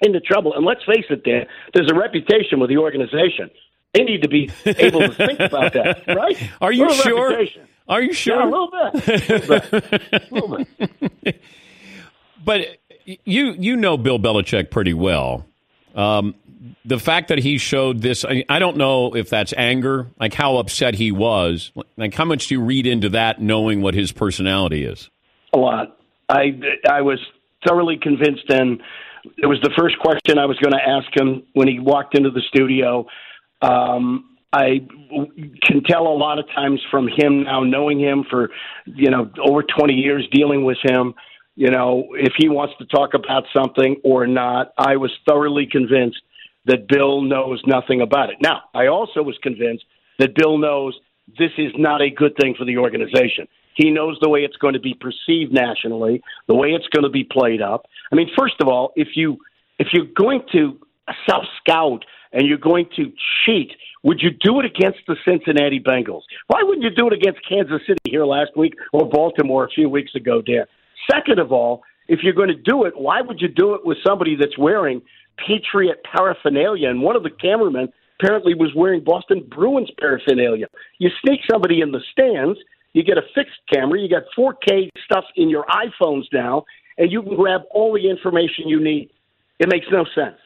[0.00, 0.54] into trouble?
[0.54, 3.50] And let's face it, Dan, there's a reputation with the organization.
[3.96, 6.36] They need to be able to think about that, right?
[6.60, 7.30] Are you sure?
[7.30, 7.68] Reputation.
[7.88, 8.36] Are you sure?
[8.36, 9.30] Yeah, a little bit.
[9.30, 10.12] A little bit.
[10.12, 10.66] A little
[11.22, 11.42] bit.
[12.44, 12.78] but
[13.24, 15.46] you you know Bill Belichick pretty well.
[15.94, 16.34] Um,
[16.84, 20.58] the fact that he showed this, I, I, don't know if that's anger, like how
[20.58, 21.72] upset he was.
[21.96, 25.08] Like how much do you read into that, knowing what his personality is?
[25.54, 25.98] A lot.
[26.28, 27.18] I I was
[27.66, 28.82] thoroughly convinced, and
[29.38, 32.30] it was the first question I was going to ask him when he walked into
[32.30, 33.06] the studio.
[33.62, 34.86] Um, I
[35.62, 38.50] can tell a lot of times from him now, knowing him for
[38.86, 41.14] you know over 20 years, dealing with him.
[41.56, 46.20] You know, if he wants to talk about something or not, I was thoroughly convinced
[46.66, 48.36] that Bill knows nothing about it.
[48.42, 49.84] Now, I also was convinced
[50.18, 50.98] that Bill knows
[51.38, 53.48] this is not a good thing for the organization.
[53.74, 57.10] He knows the way it's going to be perceived nationally, the way it's going to
[57.10, 57.86] be played up.
[58.10, 59.38] I mean, first of all, if you
[59.78, 60.78] if you're going to
[61.28, 62.04] self scout
[62.36, 63.10] and you're going to
[63.44, 63.72] cheat,
[64.04, 66.22] would you do it against the Cincinnati Bengals?
[66.48, 69.88] Why wouldn't you do it against Kansas City here last week or Baltimore a few
[69.88, 70.66] weeks ago, Dan?
[71.10, 73.96] Second of all, if you're going to do it, why would you do it with
[74.06, 75.00] somebody that's wearing
[75.38, 76.90] Patriot paraphernalia?
[76.90, 77.88] And one of the cameramen
[78.20, 80.66] apparently was wearing Boston Bruins paraphernalia.
[80.98, 82.58] You sneak somebody in the stands,
[82.92, 86.64] you get a fixed camera, you got 4K stuff in your iPhones now,
[86.98, 89.10] and you can grab all the information you need.
[89.58, 90.36] It makes no sense.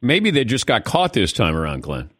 [0.00, 2.10] Maybe they just got caught this time around, Glenn.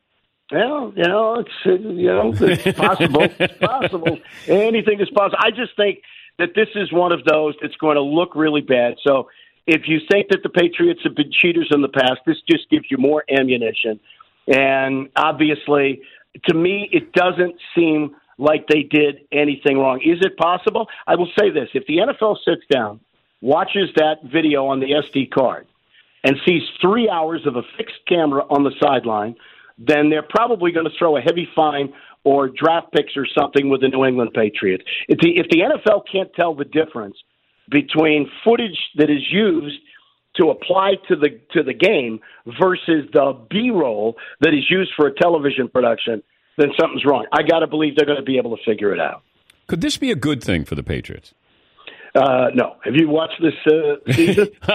[0.51, 3.23] Well, you know, it's uh, you know, it's possible.
[3.38, 4.19] it's possible.
[4.47, 5.38] Anything is possible.
[5.38, 6.01] I just think
[6.38, 8.95] that this is one of those that's going to look really bad.
[9.07, 9.29] So,
[9.67, 12.87] if you think that the Patriots have been cheaters in the past, this just gives
[12.91, 14.01] you more ammunition.
[14.47, 16.01] And obviously,
[16.47, 20.01] to me, it doesn't seem like they did anything wrong.
[20.01, 20.88] Is it possible?
[21.07, 23.01] I will say this: if the NFL sits down,
[23.43, 25.67] watches that video on the SD card
[26.24, 29.35] and sees three hours of a fixed camera on the sideline,
[29.78, 31.92] then they're probably going to throw a heavy fine
[32.24, 34.85] or draft picks or something with the New England Patriots.
[35.09, 37.16] If the, if the NFL can't tell the difference
[37.70, 39.78] between footage that is used
[40.37, 42.20] to apply to the to the game
[42.61, 46.22] versus the B-roll that is used for a television production,
[46.57, 47.26] then something's wrong.
[47.33, 49.22] I got to believe they're going to be able to figure it out.
[49.66, 51.35] Could this be a good thing for the Patriots?
[52.18, 52.76] Uh, no.
[52.85, 54.48] Have you watched this uh, season?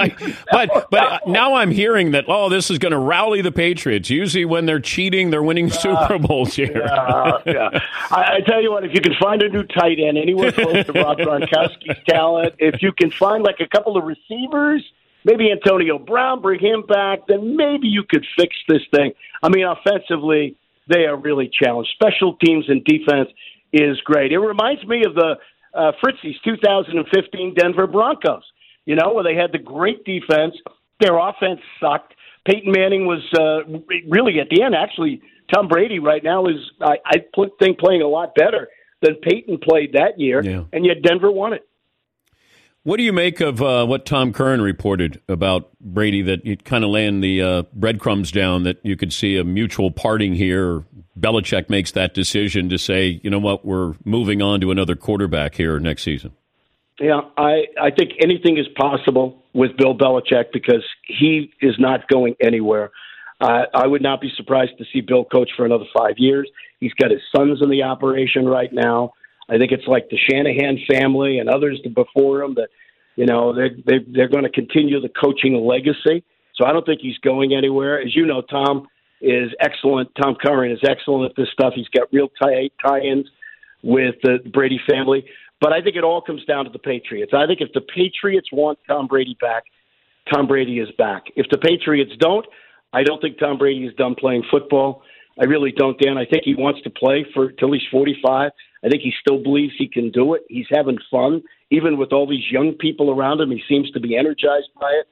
[0.51, 4.09] but but now I'm hearing that oh, this is going to rally the Patriots.
[4.09, 6.83] Usually, when they're cheating, they're winning Super Bowls here.
[6.83, 7.69] Uh, yeah.
[8.09, 10.85] I, I, tell you what, if you can find a new tight end anywhere close
[10.85, 14.83] to Rob Gronkowski's talent, if you can find like a couple of receivers,
[15.25, 19.13] maybe Antonio Brown, bring him back, then maybe you could fix this thing.
[19.41, 20.55] I mean, offensively,
[20.87, 21.91] they are really challenged.
[21.93, 23.29] Special teams and defense
[23.73, 24.31] is great.
[24.31, 25.35] It reminds me of the
[25.73, 28.43] uh, Fritzie's 2015 Denver Broncos.
[28.85, 30.55] You know, where they had the great defense,
[30.99, 32.13] their offense sucked.
[32.45, 34.75] Peyton Manning was uh, really at the end.
[34.75, 35.21] Actually,
[35.53, 37.23] Tom Brady right now is I, I
[37.59, 38.67] think playing a lot better
[39.01, 40.63] than Peyton played that year, yeah.
[40.73, 41.67] and yet Denver won it.
[42.83, 46.21] What do you make of uh, what Tom Curran reported about Brady?
[46.21, 49.89] That you kind of laying the uh, breadcrumbs down that you could see a mutual
[49.89, 50.83] parting here.
[51.17, 55.55] Belichick makes that decision to say, you know what, we're moving on to another quarterback
[55.55, 56.33] here next season.
[56.99, 62.35] Yeah, I I think anything is possible with Bill Belichick because he is not going
[62.41, 62.91] anywhere.
[63.39, 66.49] Uh, I would not be surprised to see Bill coach for another five years.
[66.81, 69.13] He's got his sons in the operation right now.
[69.49, 72.69] I think it's like the Shanahan family and others before him that,
[73.15, 76.23] you know, they're, they, they're going to continue the coaching legacy.
[76.55, 77.99] So I don't think he's going anywhere.
[77.99, 78.87] As you know, Tom
[79.21, 80.09] is excellent.
[80.21, 81.73] Tom Curran is excellent at this stuff.
[81.75, 83.27] He's got real tie, tie-ins
[83.83, 85.25] with the Brady family.
[85.59, 87.31] But I think it all comes down to the Patriots.
[87.35, 89.63] I think if the Patriots want Tom Brady back,
[90.31, 91.23] Tom Brady is back.
[91.35, 92.45] If the Patriots don't,
[92.91, 95.03] I don't think Tom Brady is done playing football.
[95.39, 96.17] I really don't, Dan.
[96.17, 98.51] I think he wants to play for till he's 45.
[98.83, 100.43] I think he still believes he can do it.
[100.49, 103.49] He's having fun, even with all these young people around him.
[103.49, 105.07] He seems to be energized by it.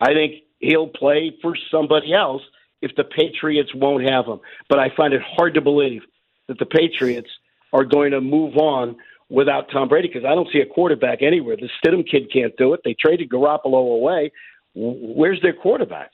[0.00, 2.42] I think he'll play for somebody else
[2.82, 4.40] if the Patriots won't have him.
[4.68, 6.02] But I find it hard to believe
[6.48, 7.30] that the Patriots
[7.72, 8.96] are going to move on
[9.30, 11.56] without Tom Brady because I don't see a quarterback anywhere.
[11.56, 12.80] The Stidham kid can't do it.
[12.84, 14.32] They traded Garoppolo away.
[14.74, 16.10] Where's their quarterback?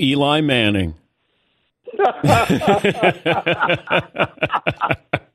[0.00, 0.94] Eli Manning.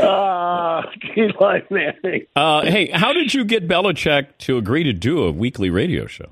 [0.00, 0.82] uh,
[1.16, 2.26] Eli Manning.
[2.34, 6.30] Uh, hey, how did you get Belichick to agree to do a weekly radio show?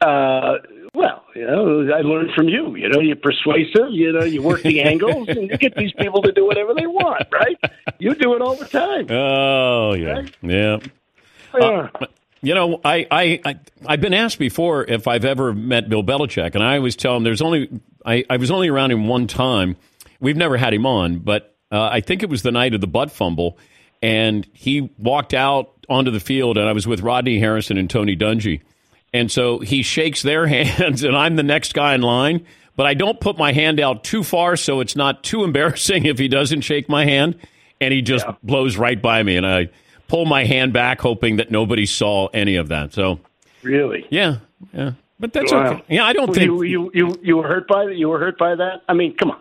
[0.00, 0.58] Uh,
[0.94, 2.74] well, you know, I learned from you.
[2.76, 3.90] You know, you're persuasive.
[3.90, 6.86] You know, you work the angles, and you get these people to do whatever they
[6.86, 7.58] want, right?
[7.98, 9.06] You do it all the time.
[9.10, 10.36] Oh yeah, right?
[10.42, 10.78] yeah.
[11.58, 11.88] yeah.
[11.94, 12.06] Uh,
[12.42, 16.54] you know, I, I, I, I've been asked before if I've ever met Bill Belichick,
[16.54, 19.76] and I always tell him there's only, I, I was only around him one time.
[20.20, 22.86] We've never had him on, but uh, I think it was the night of the
[22.86, 23.58] butt fumble,
[24.02, 28.16] and he walked out onto the field, and I was with Rodney Harrison and Tony
[28.16, 28.62] Dungy.
[29.12, 32.44] And so he shakes their hands, and I'm the next guy in line.
[32.76, 36.18] But I don't put my hand out too far so it's not too embarrassing if
[36.18, 37.36] he doesn't shake my hand.
[37.80, 38.34] And he just yeah.
[38.42, 39.36] blows right by me.
[39.36, 39.68] And I
[40.08, 42.92] pull my hand back, hoping that nobody saw any of that.
[42.94, 43.20] So,
[43.62, 44.06] really?
[44.10, 44.38] Yeah.
[44.72, 44.92] Yeah.
[45.18, 45.72] But that's wow.
[45.72, 45.84] okay.
[45.88, 46.46] Yeah, I don't think.
[46.46, 47.96] You, you, you, you were hurt by that?
[47.96, 48.82] You were hurt by that?
[48.88, 49.40] I mean, come on.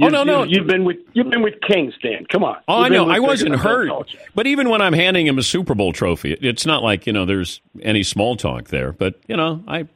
[0.00, 0.44] You, oh no, no!
[0.44, 2.24] You, have been with you've been with Kings, Dan.
[2.32, 2.56] Come on.
[2.66, 3.10] Oh, you've I know.
[3.10, 3.90] I wasn't hurt,
[4.34, 7.26] but even when I'm handing him a Super Bowl trophy, it's not like you know
[7.26, 8.92] there's any small talk there.
[8.92, 9.88] But you know, I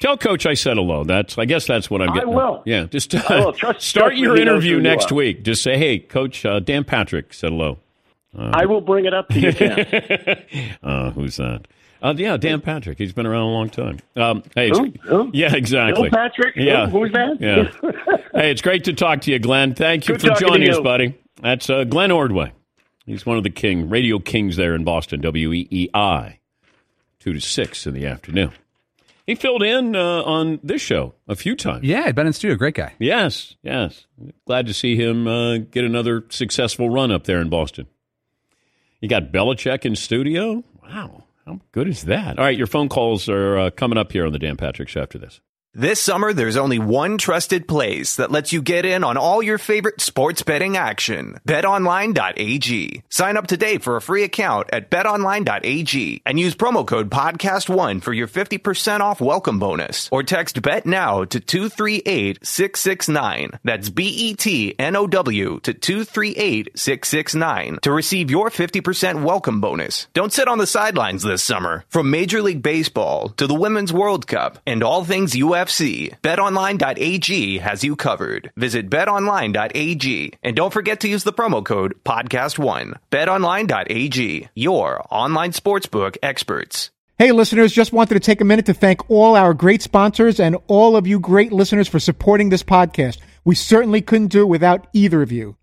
[0.00, 1.04] tell Coach I said hello.
[1.04, 2.30] That's I guess that's what I'm getting.
[2.30, 2.62] I will.
[2.64, 5.42] Yeah, just uh, trust, start trust your interview next week.
[5.42, 7.76] Just say, hey, Coach uh, Dan Patrick said hello.
[8.34, 10.78] Uh, I will bring it up to you, Dan.
[10.82, 11.66] uh, who's that?
[12.02, 12.98] Uh, yeah, Dan Patrick.
[12.98, 13.98] He's been around a long time.
[14.16, 14.92] Um, hey, Who?
[15.02, 15.30] Who?
[15.32, 16.10] yeah, exactly.
[16.10, 16.56] Bill Patrick.
[16.56, 17.04] Yeah, Who?
[17.04, 17.36] who's that?
[17.40, 18.16] Yeah.
[18.34, 19.74] hey, it's great to talk to you, Glenn.
[19.74, 21.16] Thank you Good for joining us, buddy.
[21.40, 22.52] That's uh, Glenn Ordway.
[23.06, 25.20] He's one of the king radio kings there in Boston.
[25.20, 26.38] W E E I,
[27.20, 28.52] two to six in the afternoon.
[29.26, 31.84] He filled in uh, on this show a few times.
[31.84, 32.56] Yeah, been in studio.
[32.56, 32.94] Great guy.
[32.98, 34.06] Yes, yes.
[34.46, 37.86] Glad to see him uh, get another successful run up there in Boston.
[39.00, 40.64] You got Belichick in studio.
[40.82, 41.21] Wow.
[41.46, 42.38] How good is that?
[42.38, 45.02] All right, your phone calls are uh, coming up here on the Dan Patrick Show
[45.02, 45.40] after this.
[45.74, 49.56] This summer, there's only one trusted place that lets you get in on all your
[49.56, 51.40] favorite sports betting action.
[51.48, 53.02] BetOnline.ag.
[53.08, 58.12] Sign up today for a free account at BetOnline.ag and use promo code PODCAST1 for
[58.12, 60.10] your 50% off welcome bonus.
[60.12, 63.58] Or text BET now to 238-669.
[63.64, 70.06] That's B-E-T-N-O-W to 238-669 to receive your 50% welcome bonus.
[70.12, 71.86] Don't sit on the sidelines this summer.
[71.88, 76.18] From Major League Baseball to the Women's World Cup and all things UFC UFC.
[76.22, 78.50] BetOnline.ag has you covered.
[78.56, 82.94] Visit BetOnline.ag and don't forget to use the promo code PODCAST1.
[83.10, 86.90] BetOnline.ag, your online sportsbook experts.
[87.18, 90.56] Hey, listeners, just wanted to take a minute to thank all our great sponsors and
[90.66, 93.18] all of you great listeners for supporting this podcast.
[93.44, 95.56] We certainly couldn't do it without either of you.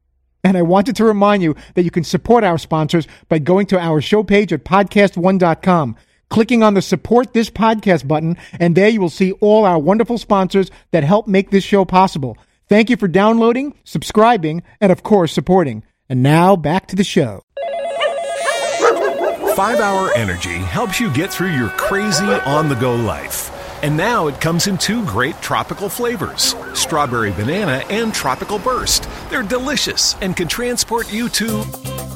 [0.43, 3.79] And I wanted to remind you that you can support our sponsors by going to
[3.79, 5.97] our show page at podcast1.com
[6.29, 10.17] clicking on the support this podcast button, and there you will see all our wonderful
[10.17, 12.37] sponsors that help make this show possible.
[12.67, 15.83] Thank you for downloading, subscribing, and of course, supporting.
[16.07, 17.43] And now back to the show.
[19.55, 23.51] 5 Hour Energy helps you get through your crazy on the go life.
[23.83, 29.09] And now it comes in two great tropical flavors strawberry banana and tropical burst.
[29.29, 31.63] They're delicious and can transport you to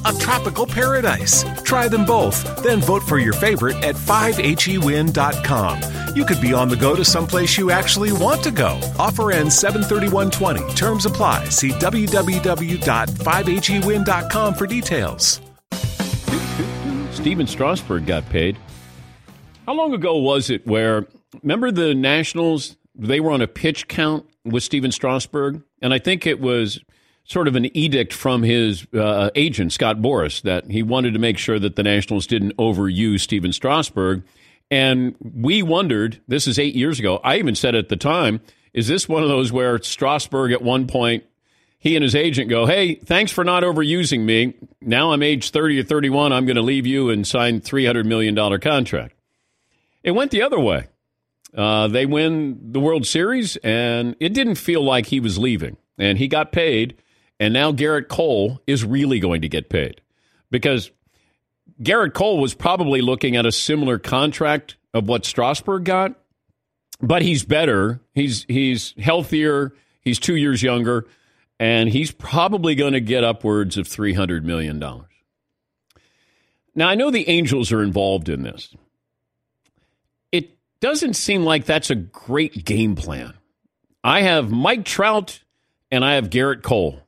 [0.06, 1.46] a tropical paradise.
[1.64, 5.82] Try them both, then vote for your favorite at 5hewin.com.
[6.16, 8.80] You could be on the go to someplace you actually want to go.
[9.00, 10.76] Offer ends 73120.
[10.76, 11.46] Terms apply.
[11.46, 15.42] See www.5hewin.com for details.
[17.12, 18.58] Stephen Strasburg got paid.
[19.66, 21.08] How long ago was it where,
[21.42, 25.64] remember the Nationals, they were on a pitch count with Stephen Strasburg?
[25.82, 26.82] And I think it was
[27.26, 31.38] sort of an edict from his uh, agent, Scott Boras, that he wanted to make
[31.38, 34.24] sure that the Nationals didn't overuse Stephen Strasburg.
[34.70, 38.42] And we wondered, this is eight years ago, I even said at the time,
[38.74, 41.24] is this one of those where Strasburg at one point,
[41.78, 44.56] he and his agent go, hey, thanks for not overusing me.
[44.82, 48.36] Now I'm age 30 or 31, I'm going to leave you and sign $300 million
[48.60, 49.16] contract.
[50.02, 50.88] It went the other way.
[51.56, 55.78] Uh, they win the World Series, and it didn't feel like he was leaving.
[55.98, 56.98] And he got paid,
[57.40, 60.02] and now Gerrit Cole is really going to get paid.
[60.52, 60.92] because
[61.82, 66.14] Gerrit Cole was probably looking at a similar contract of what Strasburg got,
[67.02, 68.00] but he's better.
[68.14, 69.74] He's he's healthier.
[70.02, 71.08] He's two years younger,
[71.60, 75.10] and he's probably going to get upwards of three hundred million dollars.
[76.76, 78.76] Now I know the Angels are involved in this.
[80.32, 83.34] It doesn't seem like that's a great game plan.
[84.04, 85.42] I have Mike Trout
[85.92, 87.00] and I have Gerrit Cole.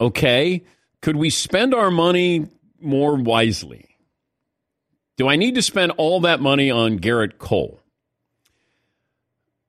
[0.00, 0.64] Okay,
[1.00, 2.46] could we spend our money
[2.80, 3.96] more wisely?
[5.16, 7.80] Do I need to spend all that money on Gerrit Cole?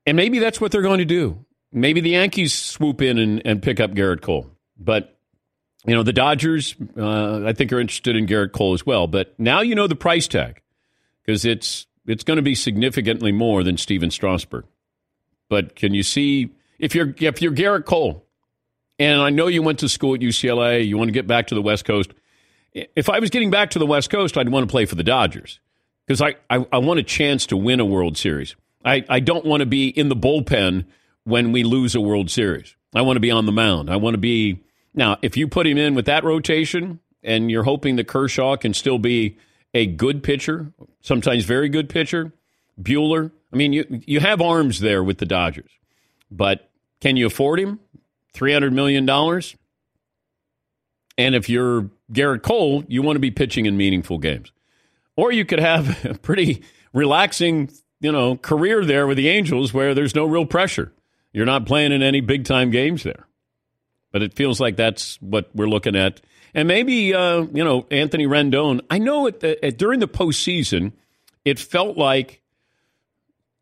[0.06, 1.46] And maybe that's what they're going to do.
[1.72, 4.50] Maybe the Yankees swoop in and, and pick up Gerrit Cole.
[4.78, 5.18] But,
[5.86, 9.08] you know, the Dodgers, uh, I think, are interested in Gerrit Cole as well.
[9.08, 10.62] But now you know the price tag
[11.26, 14.66] because it's, it's going to be significantly more than Stephen Strasburg.
[15.50, 16.50] But can you see
[16.80, 18.26] if you're if you're Gerrit Cole,
[19.00, 21.56] and I know you went to school at UCLA, you want to get back to
[21.56, 22.12] the West Coast.
[22.74, 25.04] If I was getting back to the West Coast, I'd want to play for the
[25.04, 25.60] Dodgers
[26.06, 28.56] because I, I, I want a chance to win a World Series.
[28.86, 30.86] I, I don't want to be in the bullpen
[31.24, 32.76] when we lose a World Series.
[32.94, 33.90] I want to be on the mound.
[33.90, 35.18] I want to be now.
[35.22, 38.98] If you put him in with that rotation, and you're hoping that Kershaw can still
[38.98, 39.38] be
[39.74, 40.72] a good pitcher,
[41.02, 42.34] sometimes very good pitcher,
[42.82, 45.70] Buehler, I mean, you you have arms there with the Dodgers,
[46.32, 46.70] but
[47.02, 47.80] can you afford him?
[48.34, 49.56] Three hundred million dollars.
[51.18, 54.52] And if you're Gerrit Cole, you want to be pitching in meaningful games,
[55.16, 56.64] or you could have a pretty
[56.94, 60.94] relaxing, you know, career there with the Angels where there's no real pressure.
[61.34, 63.28] You're not playing in any big time games there.
[64.12, 66.22] But it feels like that's what we're looking at.
[66.54, 68.82] And maybe, uh, you know, Anthony Rendon.
[68.90, 70.94] I know at the, at, during the postseason,
[71.46, 72.42] it felt like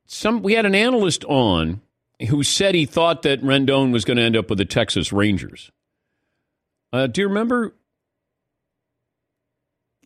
[0.05, 1.81] some we had an analyst on
[2.29, 5.71] who said he thought that Rendon was going to end up with the Texas Rangers.
[6.93, 7.73] Uh, do you remember?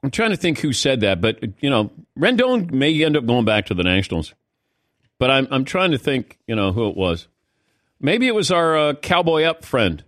[0.04, 3.46] I'm trying to think who said that, but you know, Rendon may end up going
[3.46, 4.34] back to the Nationals.
[5.20, 7.28] But I'm I'm trying to think, you know, who it was.
[8.00, 10.04] Maybe it was our uh, cowboy up friend,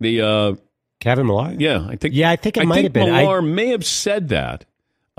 [0.00, 0.54] the uh,
[1.00, 1.54] Kevin Millar.
[1.58, 2.14] Yeah, I think.
[2.14, 3.12] Yeah, I think it I might think have been.
[3.12, 4.64] Millar I- may have said that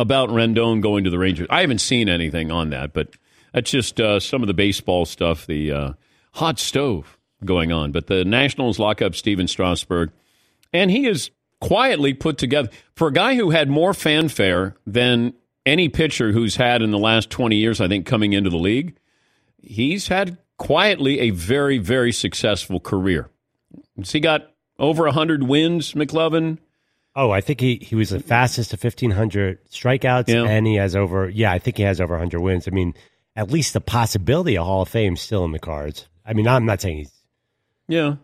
[0.02, 1.48] about Rendon going to the Rangers.
[1.50, 3.16] I haven't seen anything on that, but
[3.54, 5.94] that's just uh, some of the baseball stuff, the uh,
[6.34, 7.92] hot stove going on.
[7.92, 10.12] But the Nationals lock up Stephen Strasburg,
[10.74, 15.34] and he is quietly put together for a guy who had more fanfare than
[15.66, 18.98] any pitcher who's had in the last 20 years, I think, coming into the league.
[19.58, 23.30] He's had quietly a very, very successful career.
[23.98, 26.58] Has he got over 100 wins, McLovin?
[27.16, 30.44] Oh, I think he, he was the fastest to 1,500 strikeouts, Yeah.
[30.44, 32.68] and he has over, yeah, I think he has over 100 wins.
[32.68, 32.94] I mean,
[33.36, 36.08] at least the possibility of Hall of Fame still in the cards.
[36.26, 37.12] I mean, I'm not saying he's
[37.88, 38.16] Yeah.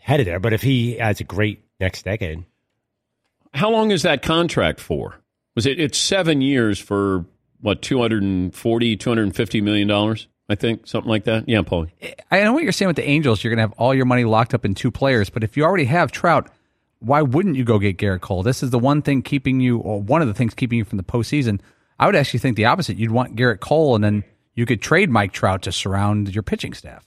[0.00, 2.44] headed there, but if he has a great next decade,
[3.54, 5.14] How long is that contract for?
[5.54, 5.80] Was it?
[5.80, 7.24] It's seven years for
[7.62, 7.80] what?
[7.80, 10.28] 240 250 million dollars.
[10.48, 11.48] I think something like that.
[11.48, 11.86] Yeah, Paul.
[12.30, 13.42] I know what you're saying with the Angels.
[13.42, 15.64] You're going to have all your money locked up in two players, but if you
[15.64, 16.50] already have Trout,
[17.00, 18.42] why wouldn't you go get Gerrit Cole?
[18.42, 20.96] This is the one thing keeping you, or one of the things keeping you from
[20.98, 21.60] the postseason.
[21.98, 22.96] I would actually think the opposite.
[22.96, 24.24] You'd want Gerrit Cole, and then
[24.54, 27.06] you could trade Mike Trout to surround your pitching staff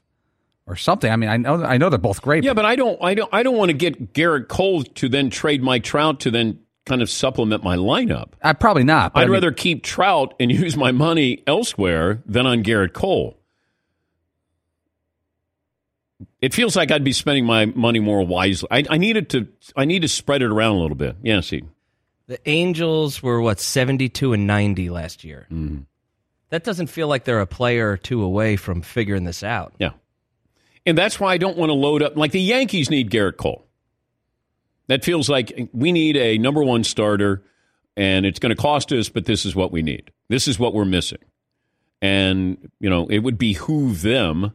[0.67, 1.11] or something.
[1.11, 2.43] I mean, I know, I know they're both great.
[2.43, 2.97] Yeah, but I don't.
[3.03, 3.29] I don't.
[3.33, 7.01] I don't want to get Gerrit Cole to then trade Mike Trout to then kind
[7.01, 8.29] of supplement my lineup.
[8.41, 9.11] I probably not.
[9.15, 13.38] I'd I mean- rather keep Trout and use my money elsewhere than on Gerrit Cole.
[16.41, 18.67] It feels like I'd be spending my money more wisely.
[18.71, 19.47] I, I needed to.
[19.75, 21.17] I need to spread it around a little bit.
[21.21, 21.63] Yeah, see.
[22.27, 25.47] The Angels were what seventy-two and ninety last year.
[25.51, 25.79] Mm-hmm.
[26.49, 29.73] That doesn't feel like they're a player or two away from figuring this out.
[29.79, 29.91] Yeah.
[30.85, 32.15] And that's why I don't want to load up.
[32.15, 33.65] Like the Yankees need Gerrit Cole.
[34.87, 37.43] That feels like we need a number one starter,
[37.95, 40.09] and it's going to cost us, but this is what we need.
[40.29, 41.19] This is what we're missing.
[42.01, 44.53] And, you know, it would behoove them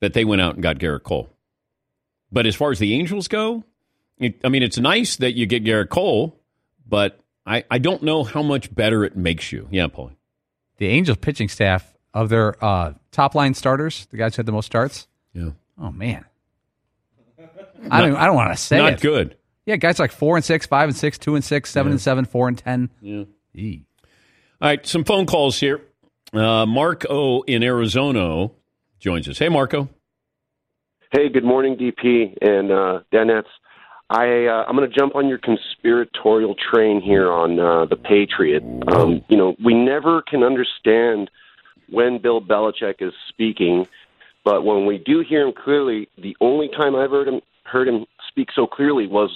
[0.00, 1.28] that they went out and got Gerrit Cole.
[2.32, 3.64] But as far as the Angels go,
[4.18, 6.36] it, I mean, it's nice that you get Gerrit Cole,
[6.86, 9.66] but I, I don't know how much better it makes you.
[9.70, 10.12] Yeah, Paul.
[10.76, 14.52] the Angels pitching staff of their uh, top line starters, the guys who had the
[14.52, 15.06] most starts.
[15.32, 15.50] Yeah.
[15.80, 16.24] Oh man,
[17.90, 18.14] I don't.
[18.16, 19.00] I don't want to say Not it.
[19.00, 19.36] good.
[19.64, 22.24] Yeah, guys like four and six, five and six, two and six, seven and seven,
[22.24, 22.90] four and ten.
[23.00, 23.24] Yeah.
[23.54, 23.84] Eee.
[24.60, 25.80] All right, some phone calls here.
[26.32, 26.66] Uh,
[27.08, 28.50] O in Arizona
[29.00, 29.38] joins us.
[29.38, 29.88] Hey, Marco.
[31.12, 33.00] Hey, good morning, DP and uh.
[34.10, 38.62] I uh, I'm going to jump on your conspiratorial train here on uh, the Patriot.
[38.88, 41.30] Um, you know, we never can understand
[41.90, 43.86] when Bill Belichick is speaking,
[44.44, 48.04] but when we do hear him clearly, the only time I've heard him heard him
[48.28, 49.30] speak so clearly was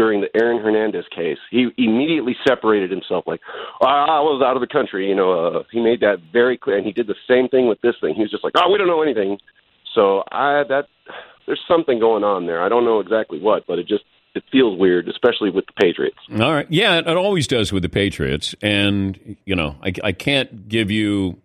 [0.00, 1.36] during the Aaron Hernandez case.
[1.50, 3.40] He immediately separated himself, like
[3.82, 5.06] "Oh, I was out of the country.
[5.06, 7.82] You know, uh, he made that very clear, and he did the same thing with
[7.82, 8.14] this thing.
[8.14, 9.38] He was just like, "Oh, we don't know anything."
[9.94, 10.86] So I that
[11.44, 12.62] there's something going on there.
[12.62, 16.16] I don't know exactly what, but it just it feels weird, especially with the Patriots.
[16.32, 16.66] All right.
[16.70, 18.54] Yeah, it always does with the Patriots.
[18.62, 21.42] And, you know, I, I can't give you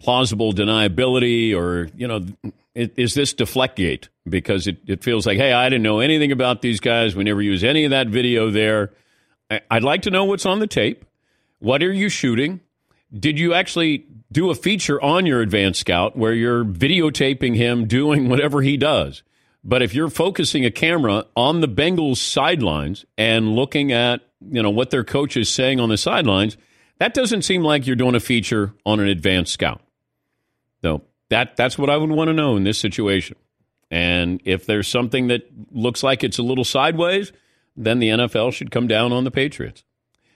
[0.00, 2.24] plausible deniability or, you know,
[2.76, 4.08] is this Deflectgate?
[4.28, 7.16] Because it, it feels like, hey, I didn't know anything about these guys.
[7.16, 8.92] We never use any of that video there.
[9.50, 11.04] I, I'd like to know what's on the tape.
[11.58, 12.60] What are you shooting?
[13.18, 18.28] Did you actually do a feature on your advanced scout where you're videotaping him doing
[18.28, 19.22] whatever he does?
[19.64, 24.70] But if you're focusing a camera on the Bengals sidelines and looking at, you know,
[24.70, 26.56] what their coach is saying on the sidelines,
[26.98, 29.80] that doesn't seem like you're doing a feature on an advanced scout.
[30.82, 33.36] So that that's what I would want to know in this situation.
[33.90, 37.32] And if there's something that looks like it's a little sideways,
[37.76, 39.84] then the NFL should come down on the Patriots.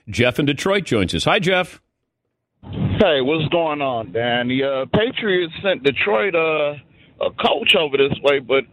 [0.09, 1.25] Jeff in Detroit joins us.
[1.25, 1.81] Hi, Jeff.
[2.63, 4.47] Hey, what's going on, Dan?
[4.47, 6.75] The uh, Patriots sent Detroit uh,
[7.19, 8.63] a coach over this way, but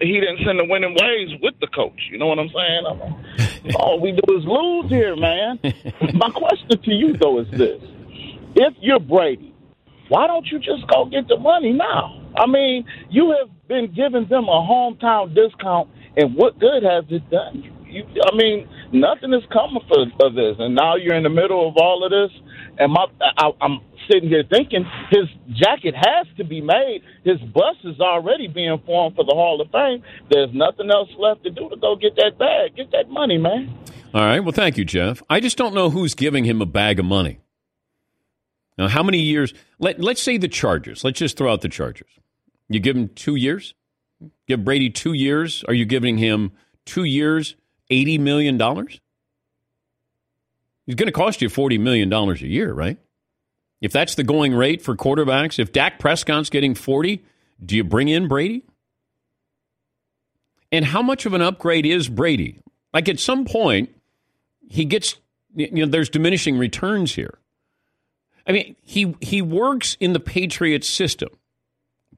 [0.00, 2.00] he didn't send the winning ways with the coach.
[2.10, 2.84] You know what I'm saying?
[2.86, 5.58] I'm, all we do is lose here, man.
[6.14, 7.82] My question to you, though, is this.
[8.56, 9.53] If you're Brady,
[10.08, 12.20] why don't you just go get the money now?
[12.36, 17.28] I mean, you have been giving them a hometown discount, and what good has it
[17.30, 17.70] done?
[17.86, 21.68] You, I mean, nothing is coming for, for this, and now you're in the middle
[21.68, 22.36] of all of this.
[22.76, 23.06] And my,
[23.38, 23.78] I, I'm
[24.10, 27.02] sitting here thinking his jacket has to be made.
[27.24, 30.02] His bus is already being formed for the Hall of Fame.
[30.30, 33.72] There's nothing else left to do to go get that bag, get that money, man.
[34.12, 34.40] All right.
[34.40, 35.22] Well, thank you, Jeff.
[35.30, 37.38] I just don't know who's giving him a bag of money.
[38.76, 39.54] Now, how many years?
[39.78, 41.04] Let, let's say the Chargers.
[41.04, 42.10] Let's just throw out the Chargers.
[42.68, 43.74] You give him two years?
[44.46, 45.64] Give Brady two years?
[45.68, 46.52] Are you giving him
[46.84, 47.56] two years,
[47.90, 48.58] $80 million?
[50.86, 52.98] He's going to cost you $40 million a year, right?
[53.80, 57.22] If that's the going rate for quarterbacks, if Dak Prescott's getting 40,
[57.64, 58.64] do you bring in Brady?
[60.72, 62.60] And how much of an upgrade is Brady?
[62.92, 63.90] Like at some point,
[64.68, 65.16] he gets,
[65.54, 67.38] you know, there's diminishing returns here.
[68.46, 71.30] I mean, he he works in the Patriots system,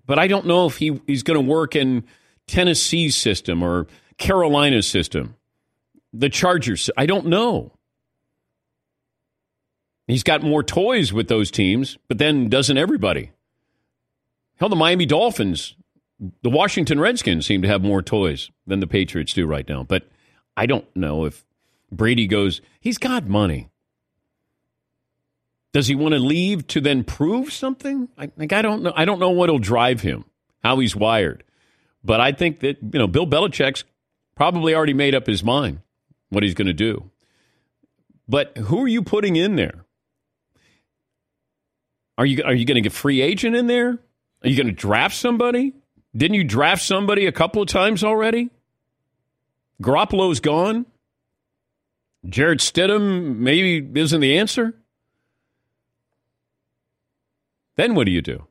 [0.06, 2.04] but I don't know if he, he's going to work in
[2.46, 3.86] Tennessee's system or
[4.18, 5.36] Carolina's system,
[6.12, 6.90] the Chargers.
[6.96, 7.72] I don't know.
[10.06, 13.32] He's got more toys with those teams, but then doesn't everybody?
[14.56, 15.74] Hell, the Miami Dolphins,
[16.42, 19.82] the Washington Redskins seem to have more toys than the Patriots do right now.
[19.82, 20.08] But
[20.56, 21.44] I don't know if
[21.90, 23.68] Brady goes, he's got money.
[25.76, 28.08] Does he want to leave to then prove something?
[28.16, 28.94] I, like I don't know.
[28.96, 30.24] I don't know what'll drive him,
[30.64, 31.44] how he's wired.
[32.02, 33.84] But I think that you know Bill Belichick's
[34.36, 35.80] probably already made up his mind
[36.30, 37.10] what he's going to do.
[38.26, 39.84] But who are you putting in there?
[42.16, 43.98] Are you are you going to get free agent in there?
[44.42, 45.74] Are you going to draft somebody?
[46.16, 48.48] Didn't you draft somebody a couple of times already?
[49.82, 50.86] Garoppolo's gone.
[52.26, 54.72] Jarrett Stidham maybe isn't the answer.
[57.76, 58.46] Then what do you do?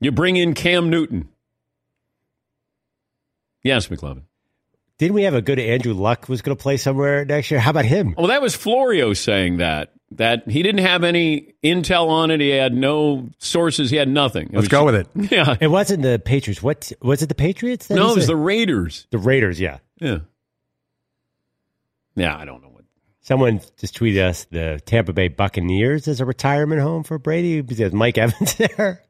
[0.00, 1.28] You bring in Cam Newton.
[3.62, 4.22] Yes, McLovin.
[4.98, 7.60] Didn't we have a good Andrew Luck was going to play somewhere next year?
[7.60, 8.14] How about him?
[8.16, 12.40] Well, that was Florio saying that that he didn't have any intel on it.
[12.40, 13.90] He had no sources.
[13.90, 14.46] He had nothing.
[14.48, 15.06] It Let's was- go with it.
[15.30, 15.56] Yeah.
[15.60, 16.62] It wasn't the Patriots.
[16.62, 17.28] What was it?
[17.28, 17.88] The Patriots?
[17.88, 18.30] that No, it was said?
[18.32, 19.06] the Raiders.
[19.10, 19.60] the Raiders.
[19.60, 19.78] Yeah.
[20.00, 20.18] Yeah.
[22.16, 22.67] Yeah, I don't know what.
[23.28, 27.92] Someone just tweeted us the Tampa Bay Buccaneers as a retirement home for Brady because
[27.92, 29.02] Mike Evans there.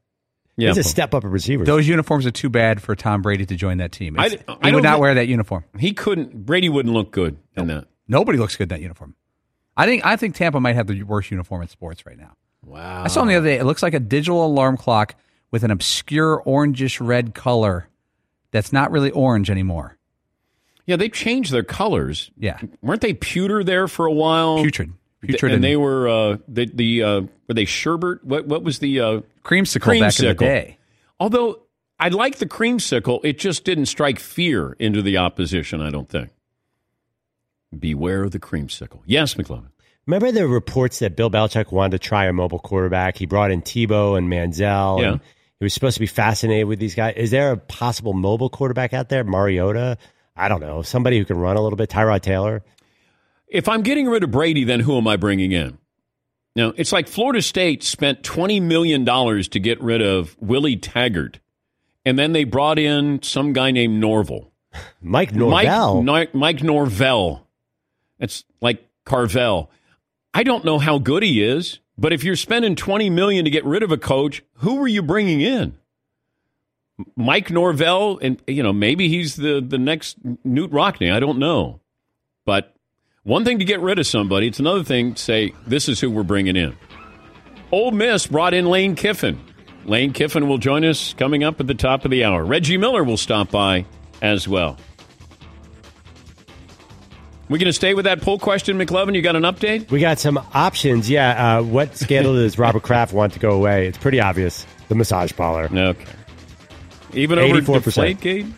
[0.57, 1.65] Yeah, It's a step up of receivers.
[1.65, 4.19] Those uniforms are too bad for Tom Brady to join that team.
[4.19, 5.63] I- It's- I he would not think- wear that uniform.
[5.79, 6.45] He couldn't.
[6.45, 7.85] Brady wouldn't look good in that.
[8.09, 9.15] Nobody looks good in that uniform.
[9.77, 12.33] I think I think Tampa might have the worst uniform in sports right now.
[12.65, 13.03] Wow.
[13.05, 13.57] I saw them the other day.
[13.57, 15.15] It looks like a digital alarm clock
[15.49, 17.87] with an obscure orangish red color
[18.51, 19.97] that's not really orange anymore.
[20.89, 22.31] Yeah, they changed their colors.
[22.35, 22.59] Yeah.
[22.81, 24.63] weren't they pewter there for a while?
[24.63, 24.91] Putrid.
[25.21, 28.23] Putrid and, they were uh, the the uh, were they sherbet?
[28.23, 30.77] What what was the uh, Creamsicle back in the day.
[31.19, 31.59] Although
[31.99, 35.79] I like the creamsicle, it just didn't strike fear into the opposition.
[35.79, 36.31] I don't think.
[37.77, 39.01] Beware of the creamsicle.
[39.05, 39.69] Yes, McLovin.
[40.07, 43.15] Remember the reports that Bill Belichick wanted to try a mobile quarterback?
[43.15, 45.01] He brought in Tebow and Manziel.
[45.01, 45.11] Yeah.
[45.11, 45.21] And
[45.59, 47.13] he was supposed to be fascinated with these guys.
[47.15, 49.23] Is there a possible mobile quarterback out there?
[49.23, 49.99] Mariota?
[50.39, 50.81] I don't know.
[50.81, 51.89] Somebody who can run a little bit.
[51.89, 52.63] Tyrod Taylor?
[53.47, 55.77] If I'm getting rid of Brady, then who am I bringing in?
[56.55, 61.39] Now, it's like Florida State spent $20 million to get rid of Willie Taggart,
[62.05, 64.51] and then they brought in some guy named Norval.
[65.01, 66.03] Mike Norvell.
[66.03, 67.47] Mike, Mike Norvell.
[68.19, 69.71] It's like Carvel.
[70.33, 73.65] I don't know how good he is, but if you're spending 20 million to get
[73.65, 75.78] rid of a coach, who are you bringing in?
[77.15, 81.11] Mike Norvell, and you know maybe he's the the next Knute Rockne.
[81.11, 81.79] I don't know,
[82.45, 82.75] but
[83.23, 86.09] one thing to get rid of somebody, it's another thing to say this is who
[86.09, 86.75] we're bringing in.
[87.71, 89.39] Ole Miss brought in Lane Kiffin.
[89.85, 92.43] Lane Kiffin will join us coming up at the top of the hour.
[92.43, 93.85] Reggie Miller will stop by
[94.21, 94.77] as well.
[97.49, 99.15] We going to stay with that poll question, McLovin?
[99.15, 99.89] You got an update?
[99.89, 101.09] We got some options.
[101.09, 101.57] Yeah.
[101.57, 103.87] Uh, what scandal does Robert Kraft want to go away?
[103.87, 104.67] It's pretty obvious.
[104.87, 105.63] The massage parlor.
[105.65, 106.05] Okay.
[107.13, 108.51] Even over Deflategate?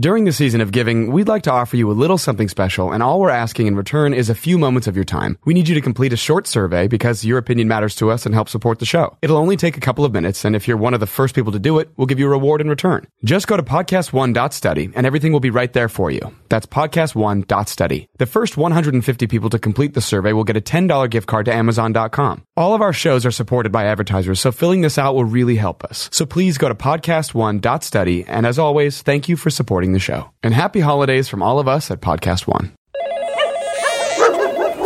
[0.00, 3.00] During the season of giving, we'd like to offer you a little something special, and
[3.00, 5.38] all we're asking in return is a few moments of your time.
[5.44, 8.34] We need you to complete a short survey because your opinion matters to us and
[8.34, 9.16] helps support the show.
[9.22, 11.52] It'll only take a couple of minutes, and if you're one of the first people
[11.52, 13.06] to do it, we'll give you a reward in return.
[13.22, 16.34] Just go to podcast1.study, and everything will be right there for you.
[16.48, 18.08] That's podcast1.study.
[18.18, 21.54] The first 150 people to complete the survey will get a $10 gift card to
[21.54, 22.42] Amazon.com.
[22.56, 25.84] All of our shows are supported by advertisers, so filling this out will really help
[25.84, 26.08] us.
[26.10, 29.50] So please go to podcast1.study, and as always, thank you for
[29.84, 30.30] supporting the show.
[30.42, 32.72] And happy holidays from all of us at Podcast One.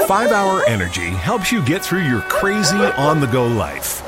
[0.06, 4.07] Five Hour Energy helps you get through your crazy on the go life.